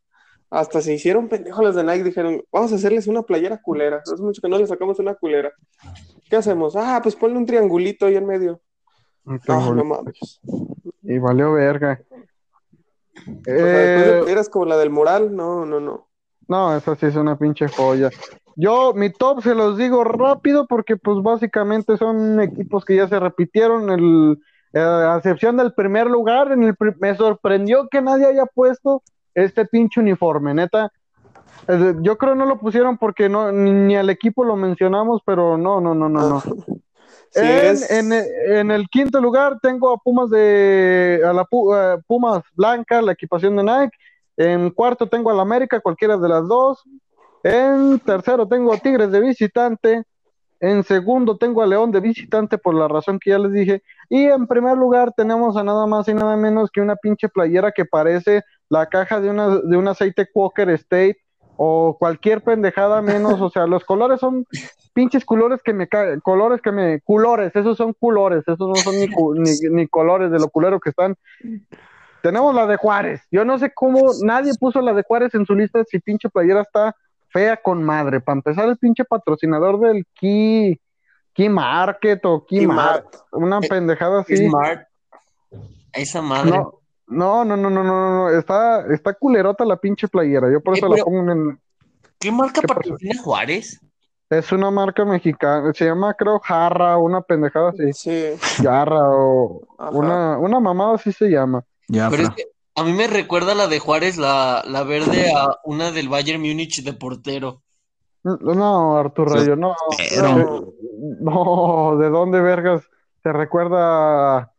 hasta 0.49 0.81
se 0.81 0.93
hicieron 0.93 1.29
pendejos 1.29 1.63
los 1.63 1.75
de 1.75 1.83
Nike, 1.83 2.03
dijeron, 2.03 2.43
vamos 2.51 2.71
a 2.71 2.75
hacerles 2.75 3.05
una 3.07 3.21
playera 3.21 3.61
culera. 3.61 3.97
Hace 3.97 4.21
mucho 4.23 4.41
que 4.41 4.49
no 4.49 4.57
le 4.57 4.65
sacamos 4.65 4.97
una 4.99 5.13
culera. 5.13 5.53
¿Qué 6.29 6.35
hacemos? 6.35 6.75
Ah, 6.75 6.99
pues 7.03 7.15
ponle 7.15 7.37
un 7.37 7.45
triangulito 7.45 8.07
ahí 8.07 8.15
en 8.15 8.25
medio. 8.25 8.61
No, 9.25 9.73
no 9.73 9.83
mames. 9.83 10.39
y 11.01 11.17
valió 11.17 11.53
verga. 11.53 11.99
O 13.17 13.43
sea, 13.43 13.65
de 13.65 14.17
Eh, 14.17 14.19
playeras 14.21 14.49
como 14.49 14.65
la 14.65 14.77
del 14.77 14.89
mural, 14.89 15.35
no, 15.35 15.65
no, 15.65 15.79
no. 15.79 16.07
No, 16.47 16.75
esa 16.75 16.95
sí 16.95 17.07
es 17.07 17.15
una 17.15 17.37
pinche 17.37 17.67
joya. 17.67 18.09
Yo, 18.55 18.93
mi 18.93 19.09
top 19.09 19.41
se 19.41 19.55
los 19.55 19.77
digo 19.77 20.03
rápido 20.03 20.67
porque 20.67 20.95
pues 20.95 21.21
básicamente 21.21 21.97
son 21.97 22.39
equipos 22.39 22.85
que 22.85 22.95
ya 22.95 23.07
se 23.07 23.19
repitieron, 23.19 23.89
el, 23.89 24.39
eh, 24.73 24.79
a 24.79 25.17
excepción 25.17 25.57
del 25.57 25.73
primer 25.73 26.07
lugar, 26.07 26.51
en 26.51 26.63
el 26.63 26.75
me 26.99 27.15
sorprendió 27.15 27.87
que 27.89 28.01
nadie 28.01 28.27
haya 28.27 28.45
puesto 28.45 29.01
este 29.33 29.65
pinche 29.65 29.99
uniforme, 29.99 30.53
neta. 30.53 30.91
Eh, 31.67 31.95
Yo 32.01 32.17
creo 32.17 32.35
no 32.35 32.45
lo 32.45 32.59
pusieron 32.59 32.97
porque 32.97 33.27
no, 33.27 33.51
ni, 33.51 33.71
ni 33.71 33.95
al 33.95 34.09
equipo 34.09 34.45
lo 34.45 34.55
mencionamos, 34.55 35.21
pero 35.25 35.57
no, 35.57 35.81
no, 35.81 35.95
no, 35.95 36.07
no, 36.07 36.29
no. 36.29 36.43
En, 37.35 38.11
en- 38.13 38.25
en 38.57 38.71
el 38.71 38.87
quinto 38.87 39.19
lugar 39.19 39.59
tengo 39.61 39.91
a 39.91 39.97
Pumas 39.97 40.29
de 40.29 41.21
a 41.25 41.33
la 41.33 41.41
eh, 41.43 41.97
Pumas 42.07 42.43
blanca, 42.55 43.01
la 43.01 43.11
equipación 43.11 43.55
de 43.57 43.63
Nike. 43.63 43.97
En 44.37 44.69
cuarto 44.71 45.07
tengo 45.07 45.29
a 45.29 45.33
la 45.33 45.41
América, 45.41 45.79
cualquiera 45.79 46.17
de 46.17 46.29
las 46.29 46.47
dos. 46.47 46.83
En 47.43 47.99
tercero 47.99 48.47
tengo 48.47 48.73
a 48.73 48.77
Tigres 48.77 49.11
de 49.11 49.19
visitante. 49.19 50.03
En 50.59 50.83
segundo 50.83 51.37
tengo 51.37 51.61
a 51.61 51.67
León 51.67 51.91
de 51.91 51.99
visitante 51.99 52.57
por 52.57 52.73
la 52.73 52.87
razón 52.87 53.19
que 53.19 53.31
ya 53.31 53.39
les 53.39 53.51
dije. 53.51 53.83
Y 54.09 54.23
en 54.25 54.47
primer 54.47 54.77
lugar 54.77 55.11
tenemos 55.15 55.57
a 55.57 55.63
nada 55.63 55.85
más 55.85 56.07
y 56.07 56.13
nada 56.13 56.35
menos 56.37 56.71
que 56.71 56.81
una 56.81 56.95
pinche 56.95 57.29
playera 57.29 57.71
que 57.71 57.85
parece 57.85 58.43
la 58.69 58.87
caja 58.87 59.19
de, 59.19 59.29
una, 59.29 59.49
de 59.59 59.77
un 59.77 59.87
aceite 59.87 60.27
Walker 60.33 60.69
State 60.71 61.17
o 61.57 61.97
cualquier 61.97 62.41
pendejada 62.41 63.01
menos, 63.01 63.39
o 63.41 63.49
sea, 63.49 63.65
los 63.65 63.83
colores 63.83 64.19
son 64.19 64.45
pinches 64.93 65.25
colores 65.25 65.61
que 65.63 65.73
me 65.73 65.87
caen, 65.87 66.19
colores 66.19 66.61
que 66.61 66.71
me, 66.71 67.01
colores, 67.01 67.55
esos 67.55 67.77
son 67.77 67.93
colores, 67.93 68.43
esos 68.47 68.67
no 68.67 68.75
son 68.75 68.95
ni, 68.95 69.07
ni, 69.39 69.69
ni 69.71 69.87
colores 69.87 70.31
de 70.31 70.39
lo 70.39 70.49
culero 70.49 70.79
que 70.79 70.89
están. 70.89 71.15
Tenemos 72.21 72.55
la 72.55 72.65
de 72.65 72.77
Juárez, 72.77 73.21
yo 73.31 73.45
no 73.45 73.57
sé 73.59 73.71
cómo 73.73 74.11
nadie 74.23 74.53
puso 74.59 74.81
la 74.81 74.93
de 74.93 75.03
Juárez 75.03 75.35
en 75.35 75.45
su 75.45 75.55
lista 75.55 75.83
si 75.83 75.99
pinche 75.99 76.29
playera 76.29 76.61
está 76.61 76.95
fea 77.29 77.57
con 77.57 77.83
madre, 77.83 78.21
para 78.21 78.37
empezar 78.37 78.67
el 78.69 78.77
pinche 78.77 79.03
patrocinador 79.03 79.79
del 79.79 80.05
Key, 80.15 80.79
Key 81.33 81.49
Market 81.49 82.25
o 82.25 82.45
Key, 82.45 82.59
Key 82.59 82.67
Mart, 82.67 83.03
Mart. 83.03 83.15
una 83.33 83.59
Eh, 83.61 83.67
pendejada 83.69 84.21
así. 84.21 84.37
Smart. 84.37 84.87
Esa 85.91 86.21
madre. 86.21 86.51
No, 86.51 86.79
no, 87.07 87.45
no, 87.45 87.55
no, 87.57 87.69
no, 87.69 87.83
no, 87.83 88.09
no, 88.11 88.29
está, 88.29 88.85
está 88.93 89.13
culerota 89.13 89.63
la 89.65 89.77
pinche 89.77 90.07
playera, 90.07 90.51
yo 90.51 90.61
por 90.61 90.75
Eh, 90.75 90.77
eso 90.79 90.87
la 90.87 91.03
pongo 91.03 91.31
en, 91.31 91.59
¿Qué 92.19 92.31
marca 92.31 92.61
¿Qué 92.61 92.67
patrocina 92.67 93.21
Juárez? 93.21 93.79
es 94.29 94.51
una 94.51 94.71
marca 94.71 95.05
mexicana, 95.05 95.71
se 95.73 95.85
llama 95.85 96.13
creo 96.15 96.39
Jarra, 96.39 96.97
una 96.97 97.21
pendejada 97.21 97.69
así, 97.69 97.93
Sí. 97.93 98.63
Jarra 98.63 99.01
o 99.01 99.61
Ajá. 99.77 99.91
una, 99.91 100.37
una 100.39 100.59
mamada 100.59 100.95
así 100.95 101.11
se 101.11 101.27
llama. 101.29 101.63
Ya, 101.87 102.09
Pero 102.09 102.23
es 102.23 102.29
que 102.31 102.43
a 102.75 102.83
mí 102.83 102.91
me 102.93 103.05
recuerda 103.07 103.53
la 103.53 103.67
de 103.67 103.79
Juárez, 103.79 104.17
la, 104.17 104.63
la 104.67 104.83
verde, 104.83 105.31
a 105.31 105.59
una 105.63 105.91
del 105.91 106.09
Bayern 106.09 106.41
Múnich 106.41 106.83
de 106.83 106.93
portero. 106.93 107.61
No, 108.23 108.97
Arturo. 108.97 109.35
Rayo, 109.35 109.55
no, 109.55 109.75
Pero- 110.09 110.73
no, 111.21 111.91
no, 111.91 111.97
¿de 111.97 112.09
dónde 112.09 112.41
vergas 112.41 112.81
te 113.21 113.31
recuerda 113.31 114.37
a 114.39 114.51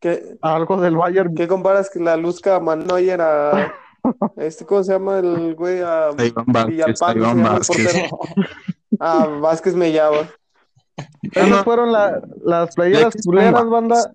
¿Qué, 0.00 0.36
algo 0.42 0.80
del 0.80 0.96
Bayern? 0.96 1.34
qué 1.34 1.48
comparas 1.48 1.90
que 1.90 1.98
la 2.00 2.16
Luzca 2.16 2.60
Manoyer 2.60 3.20
a 3.20 3.72
este, 4.36 4.64
¿cómo 4.64 4.82
se 4.84 4.92
llama 4.92 5.18
el 5.18 5.54
güey? 5.54 5.80
A 5.80 6.08
A 6.08 6.24
Iván 6.24 6.44
Vázquez, 6.46 7.02
a 7.02 7.12
Villalpando. 7.14 7.60
A 9.00 9.26
Vázquez 9.26 9.74
Mellado. 9.74 10.26
Esas 11.32 11.64
fueron 11.64 11.92
la- 11.92 12.20
las 12.44 12.74
playeras 12.74 13.14
culeras, 13.24 13.68
banda. 13.68 14.12